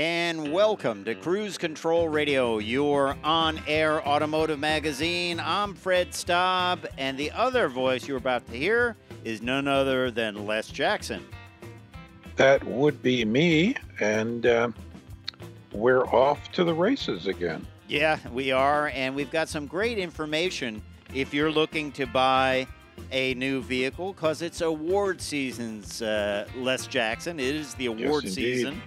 And 0.00 0.50
welcome 0.50 1.04
to 1.04 1.14
Cruise 1.14 1.58
Control 1.58 2.08
Radio, 2.08 2.56
your 2.56 3.18
on 3.22 3.60
air 3.66 4.02
automotive 4.08 4.58
magazine. 4.58 5.38
I'm 5.38 5.74
Fred 5.74 6.14
Staub, 6.14 6.86
and 6.96 7.18
the 7.18 7.30
other 7.32 7.68
voice 7.68 8.08
you're 8.08 8.16
about 8.16 8.46
to 8.46 8.56
hear 8.56 8.96
is 9.24 9.42
none 9.42 9.68
other 9.68 10.10
than 10.10 10.46
Les 10.46 10.68
Jackson. 10.68 11.22
That 12.36 12.64
would 12.64 13.02
be 13.02 13.26
me, 13.26 13.76
and 14.00 14.46
uh, 14.46 14.70
we're 15.70 16.06
off 16.06 16.50
to 16.52 16.64
the 16.64 16.72
races 16.72 17.26
again. 17.26 17.66
Yeah, 17.86 18.18
we 18.32 18.52
are, 18.52 18.88
and 18.94 19.14
we've 19.14 19.30
got 19.30 19.50
some 19.50 19.66
great 19.66 19.98
information 19.98 20.80
if 21.12 21.34
you're 21.34 21.52
looking 21.52 21.92
to 21.92 22.06
buy 22.06 22.66
a 23.12 23.34
new 23.34 23.60
vehicle 23.60 24.14
because 24.14 24.40
it's 24.40 24.62
award 24.62 25.20
season's 25.20 26.00
uh, 26.00 26.46
Les 26.56 26.86
Jackson. 26.86 27.38
It 27.38 27.54
is 27.54 27.74
the 27.74 27.84
award 27.84 28.24
indeed. 28.24 28.34
season. 28.34 28.80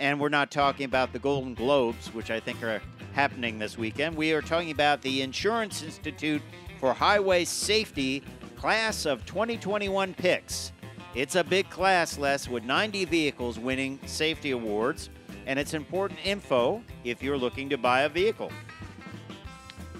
And 0.00 0.18
we're 0.18 0.30
not 0.30 0.50
talking 0.50 0.86
about 0.86 1.12
the 1.12 1.18
Golden 1.18 1.52
Globes, 1.52 2.08
which 2.14 2.30
I 2.30 2.40
think 2.40 2.62
are 2.62 2.80
happening 3.12 3.58
this 3.58 3.76
weekend. 3.76 4.16
We 4.16 4.32
are 4.32 4.40
talking 4.40 4.70
about 4.70 5.02
the 5.02 5.20
Insurance 5.20 5.82
Institute 5.82 6.40
for 6.80 6.94
Highway 6.94 7.44
Safety 7.44 8.22
class 8.56 9.04
of 9.04 9.26
2021 9.26 10.14
picks. 10.14 10.72
It's 11.14 11.34
a 11.34 11.44
big 11.44 11.68
class, 11.68 12.16
Les, 12.16 12.48
with 12.48 12.64
90 12.64 13.04
vehicles 13.04 13.58
winning 13.58 14.00
safety 14.06 14.52
awards. 14.52 15.10
And 15.44 15.58
it's 15.58 15.74
important 15.74 16.18
info 16.24 16.82
if 17.04 17.22
you're 17.22 17.36
looking 17.36 17.68
to 17.68 17.76
buy 17.76 18.02
a 18.02 18.08
vehicle. 18.08 18.50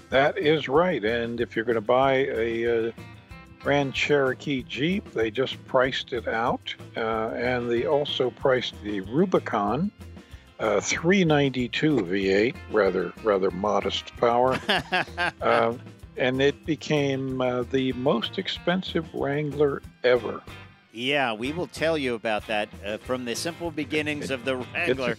That 0.09 0.35
is 0.35 0.67
right. 0.67 1.05
And 1.05 1.39
if 1.39 1.55
you're 1.55 1.65
going 1.65 1.75
to 1.75 1.81
buy 1.81 2.25
a 2.25 2.87
uh, 2.87 2.91
Grand 3.63 3.93
Cherokee 3.93 4.63
Jeep, 4.63 5.11
they 5.11 5.29
just 5.29 5.63
priced 5.67 6.13
it 6.13 6.27
out, 6.27 6.73
uh, 6.97 7.29
and 7.29 7.69
they 7.69 7.85
also 7.85 8.31
priced 8.31 8.73
the 8.83 9.01
Rubicon, 9.01 9.91
uh, 10.59 10.79
392 10.79 11.97
V8, 11.97 12.55
rather 12.71 13.13
rather 13.23 13.51
modest 13.51 14.15
power, 14.17 14.59
uh, 15.41 15.73
and 16.17 16.41
it 16.41 16.65
became 16.65 17.41
uh, 17.41 17.63
the 17.63 17.93
most 17.93 18.37
expensive 18.37 19.07
Wrangler 19.13 19.81
ever. 20.03 20.41
Yeah, 20.93 21.33
we 21.33 21.53
will 21.53 21.67
tell 21.67 21.97
you 21.97 22.15
about 22.15 22.47
that 22.47 22.67
uh, 22.85 22.97
from 22.97 23.25
the 23.25 23.35
simple 23.35 23.71
beginnings 23.71 24.29
of 24.29 24.43
the 24.43 24.57
Wrangler. 24.57 25.17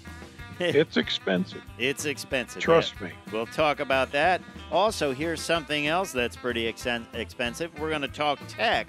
It's 0.75 0.97
expensive. 0.97 1.63
It's 1.79 2.05
expensive. 2.05 2.63
Trust 2.63 3.01
me. 3.01 3.11
We'll 3.33 3.47
talk 3.47 3.81
about 3.81 4.13
that. 4.13 4.41
Also, 4.71 5.13
here's 5.13 5.41
something 5.41 5.87
else 5.87 6.13
that's 6.13 6.37
pretty 6.37 6.73
exen- 6.73 7.07
expensive. 7.15 7.71
We're 7.79 7.91
going 7.91 8.03
to 8.03 8.09
talk 8.09 8.39
tech. 8.49 8.87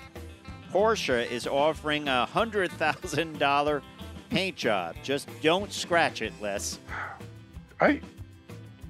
Porsche 0.72 1.30
is 1.30 1.46
offering 1.48 2.08
a 2.08 2.26
hundred 2.26 2.72
thousand 2.72 3.38
dollar 3.40 3.82
paint 4.30 4.56
job. 4.56 4.96
Just 5.04 5.30
don't 5.42 5.72
scratch 5.72 6.22
it, 6.22 6.34
Les. 6.42 6.80
I 7.82 8.02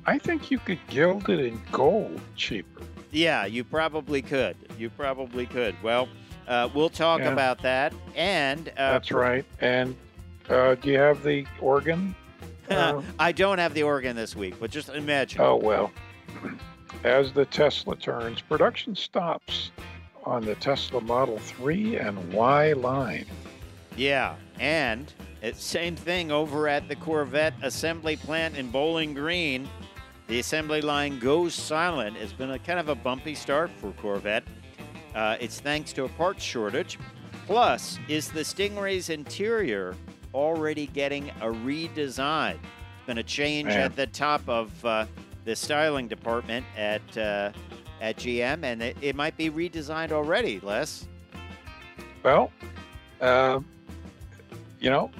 I 0.05 0.17
think 0.17 0.51
you 0.51 0.59
could 0.59 0.79
gild 0.89 1.29
it 1.29 1.39
in 1.39 1.61
gold 1.71 2.19
cheaper. 2.35 2.81
Yeah, 3.11 3.45
you 3.45 3.63
probably 3.63 4.21
could. 4.21 4.55
You 4.77 4.89
probably 4.89 5.45
could. 5.45 5.75
Well, 5.83 6.07
uh, 6.47 6.69
we'll 6.73 6.89
talk 6.89 7.19
Yeah. 7.21 7.31
about 7.31 7.61
that. 7.61 7.93
And 8.15 8.69
uh, 8.69 8.93
That's 8.93 9.11
right. 9.11 9.45
And 9.59 9.95
uh, 10.49 10.75
do 10.75 10.89
you 10.89 10.97
have 10.99 11.23
the 11.23 11.45
organ? 11.61 12.15
Uh, 12.69 13.01
I 13.19 13.31
don't 13.31 13.57
have 13.59 13.73
the 13.73 13.83
organ 13.83 14.15
this 14.15 14.35
week, 14.35 14.55
but 14.59 14.71
just 14.71 14.89
imagine. 14.89 15.41
oh 15.41 15.55
well. 15.55 15.91
As 17.03 17.33
the 17.33 17.45
Tesla 17.45 17.95
turns, 17.95 18.41
production 18.41 18.95
stops 18.95 19.71
on 20.25 20.45
the 20.45 20.55
Tesla 20.55 21.01
Model 21.01 21.37
3 21.37 21.97
and 21.97 22.33
Y 22.33 22.73
line. 22.73 23.25
Yeah, 23.97 24.35
and 24.59 25.11
it's 25.41 25.63
same 25.63 25.95
thing 25.95 26.31
over 26.31 26.67
at 26.67 26.87
the 26.87 26.95
Corvette 26.95 27.53
assembly 27.61 28.15
plant 28.15 28.55
in 28.57 28.71
Bowling 28.71 29.13
Green. 29.13 29.67
The 30.27 30.39
assembly 30.39 30.81
line 30.81 31.19
goes 31.19 31.53
silent. 31.53 32.15
It's 32.17 32.31
been 32.31 32.51
a 32.51 32.59
kind 32.59 32.79
of 32.79 32.87
a 32.87 32.95
bumpy 32.95 33.35
start 33.35 33.69
for 33.77 33.91
Corvette. 33.93 34.43
Uh, 35.13 35.35
it's 35.39 35.59
thanks 35.59 35.91
to 35.93 36.05
a 36.05 36.09
parts 36.09 36.43
shortage. 36.43 36.97
Plus, 37.45 37.99
is 38.07 38.29
the 38.29 38.39
Stingray's 38.39 39.09
interior 39.09 39.95
already 40.33 40.87
getting 40.87 41.29
a 41.41 41.47
redesign? 41.47 42.53
It's 42.53 43.07
been 43.07 43.17
a 43.17 43.23
change 43.23 43.67
Man. 43.67 43.79
at 43.79 43.95
the 43.95 44.07
top 44.07 44.47
of 44.47 44.85
uh, 44.85 45.05
the 45.45 45.55
styling 45.55 46.07
department 46.07 46.65
at 46.77 47.17
uh, 47.17 47.51
at 48.01 48.17
GM, 48.17 48.63
and 48.63 48.81
it, 48.81 48.97
it 49.01 49.15
might 49.15 49.37
be 49.37 49.49
redesigned 49.49 50.11
already. 50.11 50.59
Les. 50.61 51.07
Well, 52.23 52.51
uh, 53.21 53.59
you 54.79 54.89
know, 54.89 55.11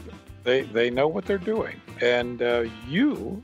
they 0.44 0.62
they 0.62 0.90
know 0.90 1.08
what 1.08 1.26
they're 1.26 1.38
doing, 1.38 1.80
and 2.02 2.42
uh, 2.42 2.66
you 2.88 3.42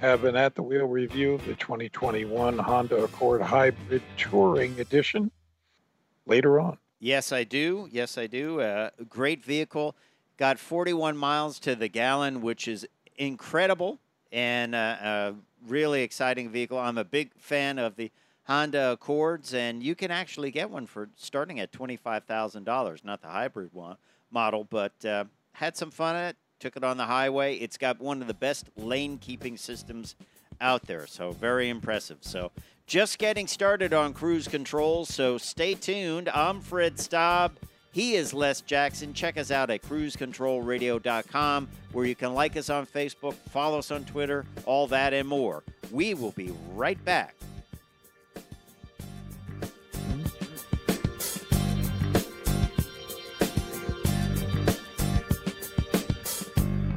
have 0.00 0.24
an 0.24 0.36
at 0.36 0.54
the 0.54 0.62
wheel 0.62 0.86
review 0.86 1.34
of 1.34 1.44
the 1.46 1.54
2021 1.54 2.58
Honda 2.58 3.04
Accord 3.04 3.40
Hybrid 3.40 4.02
Touring 4.16 4.78
Edition 4.78 5.30
later 6.26 6.60
on. 6.60 6.78
Yes, 6.98 7.32
I 7.32 7.44
do. 7.44 7.88
Yes, 7.90 8.18
I 8.18 8.26
do. 8.26 8.60
Uh, 8.60 8.90
great 9.08 9.44
vehicle. 9.44 9.96
Got 10.36 10.58
41 10.58 11.16
miles 11.16 11.58
to 11.60 11.74
the 11.74 11.88
gallon, 11.88 12.42
which 12.42 12.68
is 12.68 12.86
incredible 13.16 13.98
and 14.30 14.74
uh, 14.74 14.96
a 15.00 15.34
really 15.66 16.02
exciting 16.02 16.50
vehicle. 16.50 16.78
I'm 16.78 16.98
a 16.98 17.04
big 17.04 17.32
fan 17.38 17.78
of 17.78 17.96
the 17.96 18.10
Honda 18.44 18.92
Accords, 18.92 19.54
and 19.54 19.82
you 19.82 19.94
can 19.94 20.10
actually 20.10 20.50
get 20.50 20.70
one 20.70 20.86
for 20.86 21.08
starting 21.16 21.58
at 21.58 21.72
$25,000. 21.72 23.04
Not 23.04 23.22
the 23.22 23.28
hybrid 23.28 23.70
one 23.72 23.96
model, 24.30 24.64
but 24.64 25.04
uh, 25.04 25.24
had 25.52 25.76
some 25.76 25.90
fun 25.90 26.14
at 26.16 26.30
it. 26.30 26.36
Took 26.60 26.76
it 26.76 26.84
on 26.84 26.96
the 26.96 27.06
highway. 27.06 27.56
It's 27.56 27.76
got 27.76 27.98
one 28.00 28.22
of 28.22 28.28
the 28.28 28.34
best 28.34 28.68
lane 28.76 29.18
keeping 29.18 29.56
systems 29.56 30.16
out 30.60 30.82
there. 30.82 31.06
So 31.06 31.32
very 31.32 31.68
impressive. 31.68 32.18
So 32.20 32.52
just 32.86 33.18
getting 33.18 33.46
started 33.46 33.92
on 33.92 34.12
cruise 34.12 34.48
control. 34.48 35.04
So 35.04 35.38
stay 35.38 35.74
tuned. 35.74 36.28
I'm 36.28 36.60
Fred 36.60 36.98
Staub. 36.98 37.52
He 37.96 38.14
is 38.14 38.34
Les 38.34 38.60
Jackson. 38.60 39.14
Check 39.14 39.38
us 39.38 39.50
out 39.50 39.70
at 39.70 39.80
cruisecontrolradio.com 39.80 41.68
where 41.92 42.04
you 42.04 42.14
can 42.14 42.34
like 42.34 42.54
us 42.58 42.68
on 42.68 42.84
Facebook, 42.84 43.32
follow 43.48 43.78
us 43.78 43.90
on 43.90 44.04
Twitter, 44.04 44.44
all 44.66 44.86
that 44.88 45.14
and 45.14 45.26
more. 45.26 45.62
We 45.90 46.12
will 46.12 46.32
be 46.32 46.52
right 46.74 47.02
back. 47.06 47.34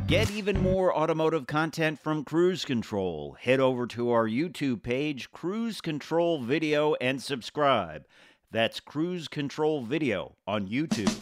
Get 0.07 0.31
even 0.31 0.61
more 0.61 0.93
automotive 0.93 1.47
content 1.47 1.99
from 1.99 2.25
Cruise 2.25 2.65
Control. 2.65 3.37
Head 3.39 3.61
over 3.61 3.87
to 3.87 4.09
our 4.09 4.27
YouTube 4.27 4.83
page, 4.83 5.31
Cruise 5.31 5.79
Control 5.79 6.41
Video, 6.41 6.95
and 6.95 7.21
subscribe. 7.21 8.05
That's 8.51 8.79
Cruise 8.79 9.27
Control 9.27 9.83
Video 9.83 10.35
on 10.47 10.67
YouTube. 10.67 11.13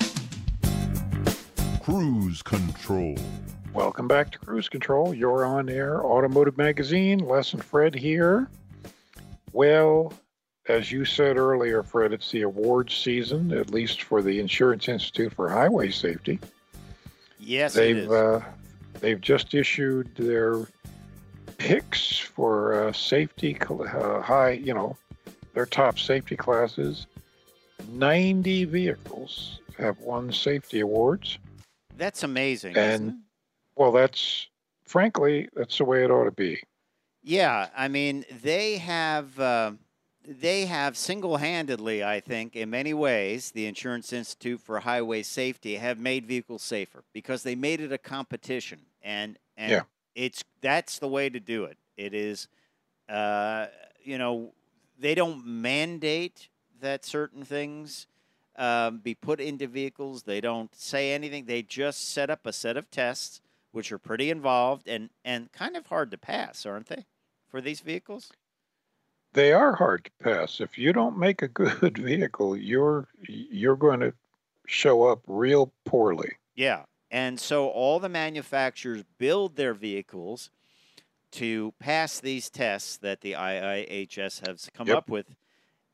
Cruise 1.83 2.41
control. 2.41 3.17
Welcome 3.73 4.07
back 4.07 4.31
to 4.31 4.39
Cruise 4.39 4.69
Control, 4.69 5.13
your 5.13 5.43
on 5.43 5.67
air 5.67 6.01
automotive 6.01 6.57
magazine. 6.57 7.19
Les 7.19 7.51
and 7.51 7.61
Fred 7.61 7.93
here. 7.93 8.47
Well, 9.51 10.13
as 10.69 10.89
you 10.89 11.03
said 11.03 11.35
earlier, 11.35 11.83
Fred, 11.83 12.13
it's 12.13 12.31
the 12.31 12.43
awards 12.43 12.95
season, 12.95 13.51
at 13.51 13.71
least 13.71 14.03
for 14.03 14.21
the 14.21 14.39
Insurance 14.39 14.87
Institute 14.87 15.33
for 15.33 15.49
Highway 15.49 15.91
Safety. 15.91 16.39
Yes, 17.41 17.73
They've 17.73 17.97
is. 17.97 18.09
uh, 18.09 18.41
they've 19.01 19.19
just 19.19 19.53
issued 19.53 20.15
their 20.15 20.65
picks 21.57 22.17
for 22.17 22.87
uh, 22.87 22.93
safety 22.93 23.57
uh, 23.69 24.21
high, 24.21 24.51
you 24.51 24.73
know, 24.73 24.95
their 25.53 25.65
top 25.65 25.99
safety 25.99 26.37
classes. 26.37 27.05
Ninety 27.87 28.65
vehicles 28.65 29.59
have 29.77 29.99
won 29.99 30.31
safety 30.31 30.79
awards. 30.81 31.37
That's 31.97 32.23
amazing. 32.23 32.75
and-? 32.77 33.19
Well, 33.75 33.91
that's 33.91 34.47
frankly 34.85 35.49
that's 35.53 35.77
the 35.77 35.85
way 35.85 36.03
it 36.03 36.11
ought 36.11 36.25
to 36.25 36.31
be. 36.31 36.61
Yeah, 37.23 37.67
I 37.75 37.87
mean 37.87 38.25
they 38.41 38.77
have 38.77 39.39
uh, 39.39 39.71
they 40.27 40.65
have 40.65 40.97
single-handedly, 40.97 42.03
I 42.03 42.19
think, 42.19 42.55
in 42.55 42.69
many 42.69 42.93
ways, 42.93 43.51
the 43.51 43.65
Insurance 43.65 44.11
Institute 44.11 44.59
for 44.59 44.79
Highway 44.79 45.23
Safety 45.23 45.75
have 45.75 45.99
made 45.99 46.25
vehicles 46.25 46.63
safer 46.63 47.03
because 47.13 47.43
they 47.43 47.55
made 47.55 47.79
it 47.81 47.91
a 47.91 47.97
competition, 47.97 48.81
and 49.01 49.37
and 49.55 49.71
Yeah. 49.71 49.81
it's 50.15 50.43
that's 50.61 50.99
the 50.99 51.07
way 51.07 51.29
to 51.29 51.39
do 51.39 51.65
it. 51.65 51.77
It 51.95 52.13
is, 52.13 52.47
uh, 53.07 53.67
you 54.03 54.17
know, 54.17 54.53
they 54.99 55.15
don't 55.15 55.45
mandate 55.45 56.49
that 56.81 57.05
certain 57.05 57.43
things 57.43 58.07
um, 58.55 58.99
be 58.99 59.13
put 59.15 59.39
into 59.39 59.67
vehicles. 59.67 60.23
They 60.23 60.41
don't 60.41 60.73
say 60.75 61.11
anything. 61.13 61.45
They 61.45 61.61
just 61.61 62.09
set 62.09 62.29
up 62.29 62.45
a 62.45 62.53
set 62.53 62.77
of 62.77 62.89
tests, 62.89 63.41
which 63.71 63.91
are 63.91 63.99
pretty 63.99 64.29
involved 64.29 64.87
and 64.87 65.09
and 65.23 65.51
kind 65.51 65.75
of 65.77 65.87
hard 65.87 66.11
to 66.11 66.17
pass, 66.17 66.65
aren't 66.65 66.87
they, 66.87 67.05
for 67.47 67.61
these 67.61 67.81
vehicles? 67.81 68.31
They 69.33 69.53
are 69.53 69.75
hard 69.75 70.05
to 70.05 70.11
pass. 70.23 70.59
If 70.59 70.77
you 70.77 70.93
don't 70.93 71.17
make 71.17 71.41
a 71.41 71.47
good 71.63 71.97
vehicle, 71.97 72.55
you're 72.57 73.07
you're 73.27 73.75
going 73.75 73.99
to 73.99 74.13
show 74.65 75.03
up 75.03 75.21
real 75.27 75.71
poorly. 75.85 76.33
Yeah. 76.55 76.83
And 77.09 77.39
so 77.39 77.67
all 77.69 77.99
the 77.99 78.09
manufacturers 78.09 79.03
build 79.17 79.55
their 79.55 79.73
vehicles 79.73 80.49
to 81.31 81.73
pass 81.79 82.19
these 82.19 82.49
tests 82.49 82.97
that 82.97 83.21
the 83.21 83.33
IIHS 83.33 84.45
has 84.47 84.69
come 84.73 84.87
Yep. 84.87 84.97
up 84.97 85.09
with. 85.09 85.35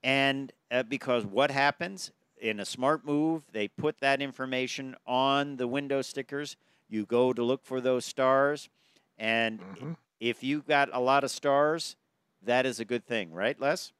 And 0.04 0.52
uh, 0.70 0.84
because 0.84 1.26
what 1.26 1.52
happens 1.52 2.12
in 2.40 2.60
a 2.60 2.66
smart 2.66 3.06
move, 3.06 3.44
they 3.52 3.68
put 3.68 4.00
that 4.02 4.22
information 4.22 4.96
on 5.08 5.58
the 5.58 5.68
window 5.68 6.02
stickers. 6.02 6.58
You 6.90 7.06
go 7.06 7.32
to 7.32 7.42
look 7.44 7.64
for 7.64 7.80
those 7.80 8.06
stars. 8.06 8.70
And 9.18 9.60
Mhm. 9.60 9.98
if 10.20 10.44
you 10.44 10.62
got 10.62 10.90
a 10.92 11.00
lot 11.00 11.24
of 11.24 11.32
stars, 11.32 11.96
that 12.42 12.66
is 12.66 12.80
a 12.80 12.86
good 12.86 13.06
thing, 13.06 13.32
right, 13.32 13.60
Les? 13.60 13.94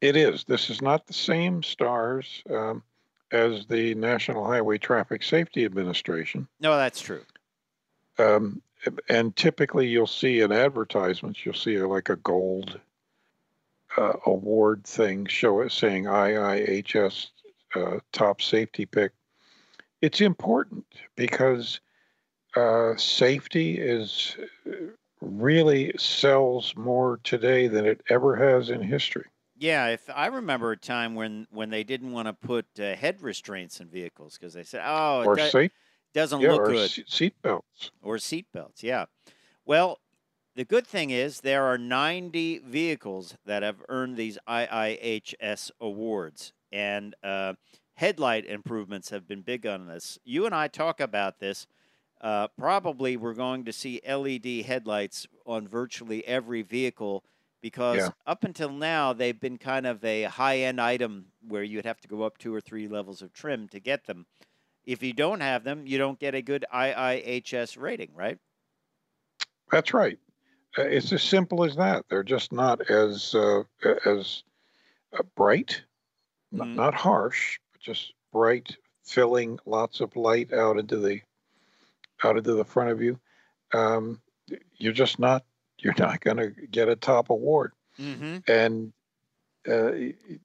It 0.00 0.16
is. 0.16 0.44
This 0.44 0.70
is 0.70 0.80
not 0.82 1.06
the 1.06 1.12
same 1.12 1.62
stars 1.62 2.42
um, 2.50 2.82
as 3.32 3.66
the 3.66 3.94
National 3.94 4.44
Highway 4.44 4.78
Traffic 4.78 5.22
Safety 5.22 5.64
Administration. 5.64 6.46
No, 6.60 6.76
that's 6.76 7.00
true. 7.00 7.24
Um, 8.18 8.62
and 9.08 9.34
typically, 9.34 9.88
you'll 9.88 10.06
see 10.06 10.40
in 10.40 10.52
advertisements, 10.52 11.44
you'll 11.44 11.54
see 11.54 11.78
like 11.78 12.10
a 12.10 12.16
gold 12.16 12.78
uh, 13.96 14.14
award 14.26 14.84
thing 14.84 15.26
show 15.26 15.60
it 15.60 15.72
saying 15.72 16.04
IIHS 16.04 17.30
uh, 17.74 17.98
top 18.12 18.40
safety 18.42 18.86
pick. 18.86 19.12
It's 20.00 20.20
important 20.20 20.86
because 21.16 21.80
uh, 22.56 22.96
safety 22.96 23.78
is 23.78 24.36
uh, 24.66 24.70
really 25.20 25.92
sells 25.98 26.76
more 26.76 27.18
today 27.24 27.68
than 27.68 27.86
it 27.86 28.02
ever 28.10 28.36
has 28.36 28.70
in 28.70 28.82
history. 28.82 29.26
Yeah, 29.56 29.88
if 29.88 30.10
I 30.10 30.26
remember 30.26 30.72
a 30.72 30.76
time 30.76 31.14
when 31.14 31.46
when 31.50 31.70
they 31.70 31.84
didn't 31.84 32.12
want 32.12 32.26
to 32.26 32.32
put 32.34 32.66
uh, 32.78 32.96
head 32.96 33.22
restraints 33.22 33.80
in 33.80 33.88
vehicles 33.88 34.36
because 34.36 34.54
they 34.54 34.64
said, 34.64 34.82
"Oh, 34.84 35.22
it 35.22 35.26
or 35.26 35.36
do- 35.36 35.68
doesn't 36.12 36.40
yeah, 36.40 36.50
look 36.50 36.64
good," 36.64 36.90
se- 36.90 37.04
seat 37.06 37.40
belts. 37.42 37.90
or 38.02 38.18
seat 38.18 38.46
belts. 38.52 38.82
Yeah. 38.82 39.06
Well, 39.64 40.00
the 40.54 40.64
good 40.64 40.86
thing 40.86 41.10
is 41.10 41.40
there 41.40 41.64
are 41.64 41.78
90 41.78 42.58
vehicles 42.58 43.36
that 43.44 43.62
have 43.62 43.82
earned 43.88 44.16
these 44.16 44.38
IIHS 44.48 45.70
awards, 45.80 46.52
and 46.72 47.14
uh, 47.22 47.54
headlight 47.94 48.46
improvements 48.46 49.10
have 49.10 49.26
been 49.26 49.42
big 49.42 49.66
on 49.66 49.86
this. 49.86 50.18
You 50.24 50.46
and 50.46 50.54
I 50.54 50.68
talk 50.68 51.00
about 51.00 51.38
this. 51.40 51.66
Uh, 52.20 52.48
probably 52.56 53.16
we're 53.16 53.34
going 53.34 53.64
to 53.64 53.72
see 53.72 54.00
LED 54.08 54.64
headlights 54.64 55.26
on 55.44 55.68
virtually 55.68 56.24
every 56.26 56.62
vehicle 56.62 57.24
because 57.60 57.98
Yeah. 57.98 58.10
up 58.26 58.44
until 58.44 58.70
now 58.70 59.12
they've 59.12 59.38
been 59.38 59.58
kind 59.58 59.86
of 59.86 60.04
a 60.04 60.24
high 60.24 60.58
end 60.60 60.80
item 60.80 61.32
where 61.46 61.62
you'd 61.62 61.84
have 61.84 62.00
to 62.00 62.08
go 62.08 62.22
up 62.22 62.38
two 62.38 62.54
or 62.54 62.60
three 62.60 62.88
levels 62.88 63.20
of 63.22 63.32
trim 63.32 63.68
to 63.68 63.80
get 63.80 64.06
them. 64.06 64.26
If 64.84 65.02
you 65.02 65.12
don't 65.12 65.40
have 65.40 65.64
them, 65.64 65.86
you 65.86 65.98
don't 65.98 66.18
get 66.20 66.34
a 66.34 66.42
good 66.42 66.64
IIHS 66.72 67.76
rating, 67.78 68.14
right? 68.14 68.38
That's 69.70 69.92
right. 69.92 70.18
Uh, 70.76 70.82
it's 70.82 71.12
as 71.12 71.22
simple 71.22 71.64
as 71.64 71.76
that. 71.76 72.04
They're 72.08 72.22
just 72.24 72.52
not 72.52 72.90
as 72.90 73.34
uh, 73.34 73.62
as 74.04 74.42
uh, 75.12 75.22
bright, 75.36 75.82
Mhm. 76.52 76.74
not 76.74 76.94
harsh, 76.94 77.58
but 77.72 77.80
just 77.80 78.12
bright, 78.32 78.76
filling 79.04 79.58
lots 79.66 80.00
of 80.00 80.16
light 80.16 80.52
out 80.52 80.78
into 80.78 80.98
the 80.98 81.20
out 82.22 82.36
into 82.36 82.54
the 82.54 82.64
front 82.64 82.90
of 82.90 83.02
you. 83.02 83.20
Um, 83.72 84.20
you're 84.76 84.92
just 84.92 85.18
not 85.18 85.44
you're 85.78 85.94
not 85.98 86.20
going 86.20 86.38
to 86.38 86.50
get 86.50 86.88
a 86.88 86.96
top 86.96 87.30
award. 87.30 87.72
Mm-hmm. 87.98 88.38
And 88.48 88.92
uh, 89.68 89.92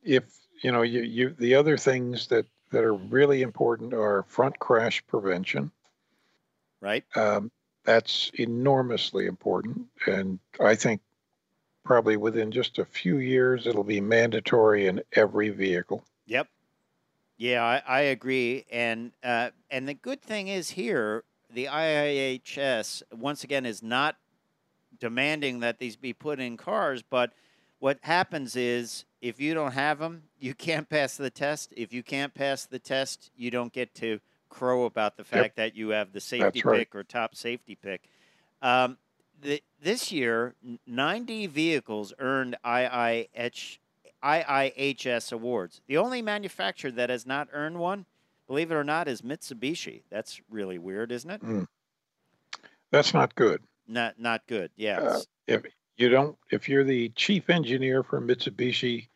if 0.04 0.26
you 0.62 0.72
know 0.72 0.82
you, 0.82 1.02
you 1.02 1.36
the 1.40 1.56
other 1.56 1.78
things 1.78 2.28
that 2.28 2.46
that 2.72 2.84
are 2.84 2.94
really 2.94 3.42
important 3.42 3.94
are 3.94 4.24
front 4.24 4.60
crash 4.60 5.06
prevention. 5.08 5.72
Right? 6.82 7.04
Um, 7.16 7.52
that's 7.90 8.30
enormously 8.36 9.26
important. 9.26 9.88
And 10.06 10.38
I 10.60 10.76
think 10.76 11.02
probably 11.84 12.18
within 12.18 12.52
just 12.52 12.78
a 12.78 12.86
few 12.86 13.18
years, 13.18 13.66
it'll 13.66 13.84
be 13.84 14.00
mandatory 14.00 14.86
in 14.86 15.02
every 15.14 15.50
vehicle. 15.50 16.04
Yep. 16.28 16.48
Yeah, 17.38 17.64
I, 17.64 17.82
I 17.88 18.00
agree. 18.02 18.66
And 18.72 19.12
uh, 19.24 19.50
and 19.72 19.90
the 19.90 19.96
good 19.96 20.22
thing 20.22 20.50
is 20.50 20.70
here, 20.70 21.24
the 21.52 21.66
IIHS 21.66 23.02
once 23.12 23.44
again 23.44 23.66
is 23.66 23.82
not 23.82 24.18
demanding 25.00 25.62
that 25.62 25.80
these 25.80 25.96
be 25.96 26.14
put 26.14 26.40
in 26.40 26.58
cars, 26.58 27.02
but 27.02 27.34
what 27.80 27.98
happens 28.02 28.56
is 28.56 29.06
if 29.20 29.40
you 29.40 29.56
don't 29.56 29.72
have 29.72 29.98
them, 29.98 30.24
you 30.38 30.54
can't 30.54 30.88
pass 30.88 31.18
the 31.18 31.32
test. 31.32 31.74
If 31.76 31.92
you 31.92 32.04
can't 32.04 32.36
pass 32.36 32.68
the 32.68 32.78
test, 32.78 33.32
you 33.36 33.50
don't 33.50 33.74
get 33.74 33.96
to 33.96 34.20
crow 34.50 34.86
about 34.86 35.18
the 35.18 35.24
fact 35.24 35.56
that 35.58 35.76
you 35.76 35.90
have 35.90 36.12
the 36.12 36.20
safety 36.20 36.62
right. 36.64 36.80
pick 36.80 36.96
or 36.96 37.04
top 37.04 37.36
safety 37.36 37.76
pick. 37.76 38.02
Um, 38.62 38.98
the, 39.42 39.64
this 39.82 40.12
year, 40.12 40.56
90 40.86 41.48
vehicles 41.48 42.14
earned 42.20 42.58
IIH, 42.66 43.78
IIHS 44.24 45.32
awards. 45.32 45.82
The 45.88 45.98
only 45.98 46.22
manufacturer 46.22 46.92
that 46.92 47.10
has 47.10 47.26
not 47.26 47.48
earned 47.54 47.80
one, 47.80 48.06
believe 48.48 48.72
it 48.72 48.76
or 48.76 48.84
not, 48.84 49.08
is 49.08 49.22
Mitsubishi. 49.22 50.02
That's 50.10 50.42
really 50.50 50.78
weird, 50.78 51.12
isn't 51.12 51.32
it? 51.32 51.68
That's 52.92 53.14
not 53.14 53.36
good. 53.36 53.62
Not 53.88 54.20
not 54.20 54.46
good. 54.48 54.72
Yeah. 54.76 55.00
Uh, 55.00 55.20
if 55.48 55.64
you 55.98 56.10
don't, 56.10 56.38
if 56.52 56.70
you're 56.70 56.84
the 56.84 57.10
chief 57.10 57.50
engineer 57.50 58.04
for 58.04 58.22
Mitsubishi, 58.22 59.08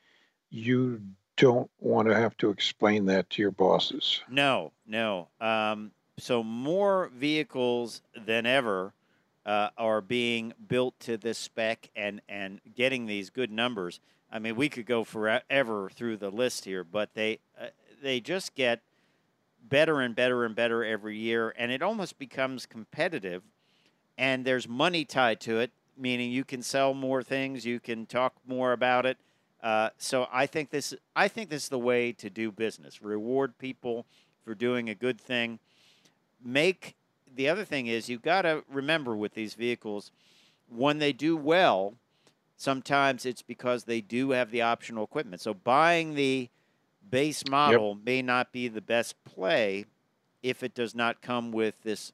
you 0.49 1.01
don't 1.37 1.69
want 1.79 2.07
to 2.07 2.15
have 2.15 2.37
to 2.37 2.49
explain 2.49 3.05
that 3.05 3.29
to 3.31 3.41
your 3.41 3.51
bosses. 3.51 4.21
No, 4.29 4.71
no. 4.85 5.29
Um, 5.41 5.91
so 6.17 6.43
more 6.43 7.09
vehicles 7.13 8.01
than 8.15 8.45
ever 8.45 8.93
uh, 9.45 9.69
are 9.77 10.01
being 10.01 10.53
built 10.67 10.99
to 11.01 11.17
this 11.17 11.37
spec 11.37 11.89
and 11.95 12.21
and 12.29 12.61
getting 12.75 13.05
these 13.05 13.29
good 13.29 13.51
numbers. 13.51 13.99
I 14.31 14.39
mean, 14.39 14.55
we 14.55 14.69
could 14.69 14.85
go 14.85 15.03
forever 15.03 15.89
through 15.93 16.17
the 16.17 16.29
list 16.29 16.65
here, 16.65 16.83
but 16.83 17.13
they 17.13 17.39
uh, 17.59 17.67
they 18.01 18.19
just 18.19 18.55
get 18.55 18.81
better 19.61 20.01
and 20.01 20.15
better 20.15 20.45
and 20.45 20.55
better 20.55 20.83
every 20.83 21.17
year, 21.17 21.53
and 21.57 21.71
it 21.71 21.81
almost 21.81 22.19
becomes 22.19 22.65
competitive. 22.65 23.43
And 24.17 24.45
there's 24.45 24.67
money 24.67 25.05
tied 25.05 25.39
to 25.41 25.59
it, 25.59 25.71
meaning 25.97 26.31
you 26.31 26.43
can 26.43 26.61
sell 26.61 26.93
more 26.93 27.23
things, 27.23 27.65
you 27.65 27.79
can 27.79 28.05
talk 28.05 28.35
more 28.45 28.71
about 28.71 29.05
it. 29.05 29.17
Uh, 29.63 29.89
so 29.97 30.27
I 30.31 30.45
think 30.45 30.69
this 30.69 30.93
I 31.15 31.29
think 31.29 31.49
this 31.49 31.63
is 31.63 31.69
the 31.69 31.79
way 31.79 32.11
to 32.11 32.29
do 32.29 32.51
business. 32.51 33.01
Reward 33.01 33.57
people 33.57 34.05
for 34.43 34.53
doing 34.53 34.89
a 34.89 34.95
good 34.95 35.19
thing. 35.19 35.59
Make 36.43 36.95
the 37.33 37.47
other 37.47 37.63
thing 37.63 37.87
is 37.87 38.09
you've 38.09 38.21
got 38.21 38.41
to 38.43 38.63
remember 38.69 39.15
with 39.15 39.33
these 39.33 39.53
vehicles 39.53 40.11
when 40.67 40.99
they 40.99 41.13
do 41.13 41.37
well, 41.37 41.93
sometimes 42.57 43.25
it's 43.25 43.41
because 43.41 43.85
they 43.85 44.01
do 44.01 44.31
have 44.31 44.51
the 44.51 44.61
optional 44.61 45.03
equipment. 45.03 45.41
So 45.41 45.53
buying 45.53 46.15
the 46.15 46.49
base 47.09 47.43
model 47.49 47.95
may 48.05 48.21
not 48.21 48.51
be 48.51 48.67
the 48.67 48.81
best 48.81 49.15
play 49.23 49.85
if 50.41 50.61
it 50.61 50.73
does 50.73 50.93
not 50.93 51.21
come 51.21 51.51
with 51.51 51.75
this 51.83 52.11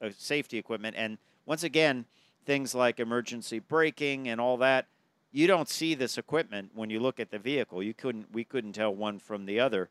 uh, 0.00 0.10
safety 0.16 0.58
equipment. 0.58 0.94
And 0.96 1.18
once 1.46 1.64
again, 1.64 2.04
things 2.46 2.74
like 2.74 3.00
emergency 3.00 3.58
braking 3.58 4.28
and 4.28 4.40
all 4.40 4.56
that, 4.58 4.86
you 5.32 5.46
don't 5.46 5.68
see 5.68 5.94
this 5.94 6.18
equipment 6.18 6.70
when 6.74 6.90
you 6.90 7.00
look 7.00 7.18
at 7.18 7.30
the 7.30 7.38
vehicle. 7.38 7.82
You 7.82 7.94
couldn't, 7.94 8.32
we 8.32 8.44
couldn't 8.44 8.74
tell 8.74 8.94
one 8.94 9.18
from 9.18 9.46
the 9.46 9.58
other 9.58 9.88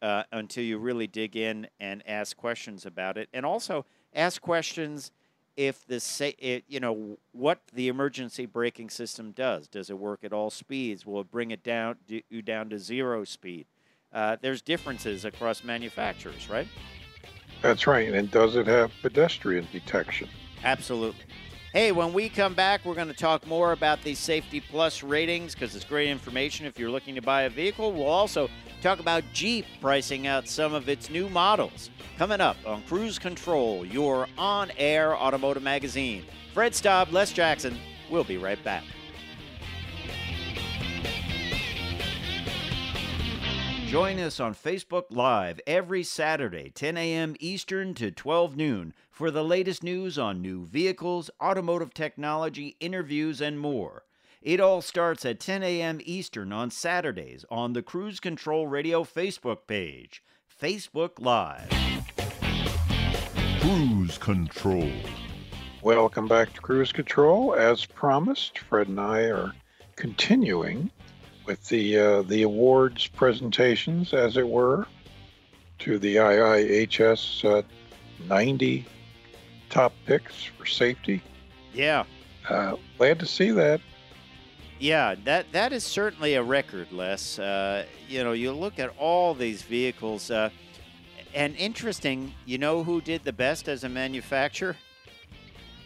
uh, 0.00 0.22
until 0.32 0.64
you 0.64 0.78
really 0.78 1.06
dig 1.06 1.36
in 1.36 1.66
and 1.80 2.02
ask 2.06 2.36
questions 2.36 2.86
about 2.86 3.18
it, 3.18 3.28
and 3.32 3.44
also 3.44 3.84
ask 4.14 4.40
questions 4.40 5.10
if 5.56 5.86
the 5.86 6.34
it, 6.38 6.64
you 6.68 6.80
know 6.80 7.18
what 7.32 7.60
the 7.72 7.88
emergency 7.88 8.46
braking 8.46 8.90
system 8.90 9.32
does. 9.32 9.66
Does 9.68 9.90
it 9.90 9.98
work 9.98 10.22
at 10.22 10.32
all 10.32 10.50
speeds? 10.50 11.06
Will 11.06 11.22
it 11.22 11.30
bring 11.30 11.50
it 11.50 11.62
down 11.62 11.96
do, 12.06 12.20
you 12.28 12.42
down 12.42 12.68
to 12.70 12.78
zero 12.78 13.24
speed? 13.24 13.66
Uh, 14.12 14.36
there's 14.40 14.62
differences 14.62 15.24
across 15.24 15.64
manufacturers, 15.64 16.48
right? 16.48 16.68
That's 17.62 17.86
right. 17.86 18.12
And 18.12 18.30
does 18.30 18.54
it 18.54 18.66
have 18.66 18.92
pedestrian 19.02 19.66
detection? 19.72 20.28
Absolutely. 20.62 21.24
Hey, 21.76 21.92
when 21.92 22.14
we 22.14 22.30
come 22.30 22.54
back, 22.54 22.86
we're 22.86 22.94
going 22.94 23.08
to 23.08 23.12
talk 23.12 23.46
more 23.46 23.72
about 23.72 24.02
these 24.02 24.18
Safety 24.18 24.62
Plus 24.62 25.02
ratings 25.02 25.52
because 25.52 25.76
it's 25.76 25.84
great 25.84 26.08
information 26.08 26.64
if 26.64 26.78
you're 26.78 26.88
looking 26.88 27.14
to 27.16 27.20
buy 27.20 27.42
a 27.42 27.50
vehicle. 27.50 27.92
We'll 27.92 28.06
also 28.06 28.48
talk 28.80 28.98
about 28.98 29.22
Jeep 29.34 29.66
pricing 29.78 30.26
out 30.26 30.48
some 30.48 30.72
of 30.72 30.88
its 30.88 31.10
new 31.10 31.28
models. 31.28 31.90
Coming 32.16 32.40
up 32.40 32.56
on 32.64 32.82
Cruise 32.84 33.18
Control, 33.18 33.84
your 33.84 34.26
on 34.38 34.72
air 34.78 35.14
automotive 35.14 35.62
magazine. 35.62 36.24
Fred 36.54 36.74
Staub, 36.74 37.12
Les 37.12 37.30
Jackson. 37.30 37.76
We'll 38.10 38.24
be 38.24 38.38
right 38.38 38.64
back. 38.64 38.82
Join 43.86 44.18
us 44.18 44.40
on 44.40 44.54
Facebook 44.54 45.04
Live 45.10 45.60
every 45.66 46.02
Saturday, 46.04 46.70
10 46.74 46.96
a.m. 46.96 47.36
Eastern 47.38 47.92
to 47.94 48.10
12 48.10 48.56
noon, 48.56 48.94
for 49.16 49.30
the 49.30 49.42
latest 49.42 49.82
news 49.82 50.18
on 50.18 50.42
new 50.42 50.66
vehicles, 50.66 51.30
automotive 51.42 51.94
technology, 51.94 52.76
interviews, 52.80 53.40
and 53.40 53.58
more. 53.58 54.04
It 54.42 54.60
all 54.60 54.82
starts 54.82 55.24
at 55.24 55.40
10 55.40 55.62
a.m. 55.62 56.00
Eastern 56.04 56.52
on 56.52 56.70
Saturdays 56.70 57.42
on 57.50 57.72
the 57.72 57.80
Cruise 57.80 58.20
Control 58.20 58.66
Radio 58.66 59.04
Facebook 59.04 59.60
page. 59.66 60.22
Facebook 60.62 61.12
Live. 61.18 61.70
Cruise 63.60 64.18
Control. 64.18 64.92
Welcome 65.80 66.28
back 66.28 66.52
to 66.52 66.60
Cruise 66.60 66.92
Control. 66.92 67.54
As 67.54 67.86
promised, 67.86 68.58
Fred 68.58 68.88
and 68.88 69.00
I 69.00 69.30
are 69.30 69.54
continuing 69.96 70.90
with 71.46 71.66
the 71.68 71.98
uh, 71.98 72.20
the 72.20 72.42
awards 72.42 73.06
presentations, 73.06 74.12
as 74.12 74.36
it 74.36 74.46
were, 74.46 74.86
to 75.78 75.98
the 75.98 76.16
IIHS 76.16 77.46
uh, 77.46 77.62
90 78.28 78.84
top 79.70 79.92
picks 80.06 80.44
for 80.44 80.66
safety. 80.66 81.22
Yeah. 81.74 82.04
Uh, 82.48 82.76
glad 82.98 83.18
to 83.20 83.26
see 83.26 83.50
that. 83.50 83.80
Yeah, 84.78 85.14
that 85.24 85.50
that 85.52 85.72
is 85.72 85.84
certainly 85.84 86.34
a 86.34 86.42
record, 86.42 86.92
Les. 86.92 87.38
Uh, 87.38 87.86
you 88.08 88.22
know, 88.22 88.32
you 88.32 88.52
look 88.52 88.78
at 88.78 88.90
all 88.98 89.32
these 89.34 89.62
vehicles, 89.62 90.30
uh, 90.30 90.50
and 91.34 91.56
interesting. 91.56 92.34
You 92.44 92.58
know 92.58 92.84
who 92.84 93.00
did 93.00 93.24
the 93.24 93.32
best 93.32 93.68
as 93.68 93.84
a 93.84 93.88
manufacturer? 93.88 94.76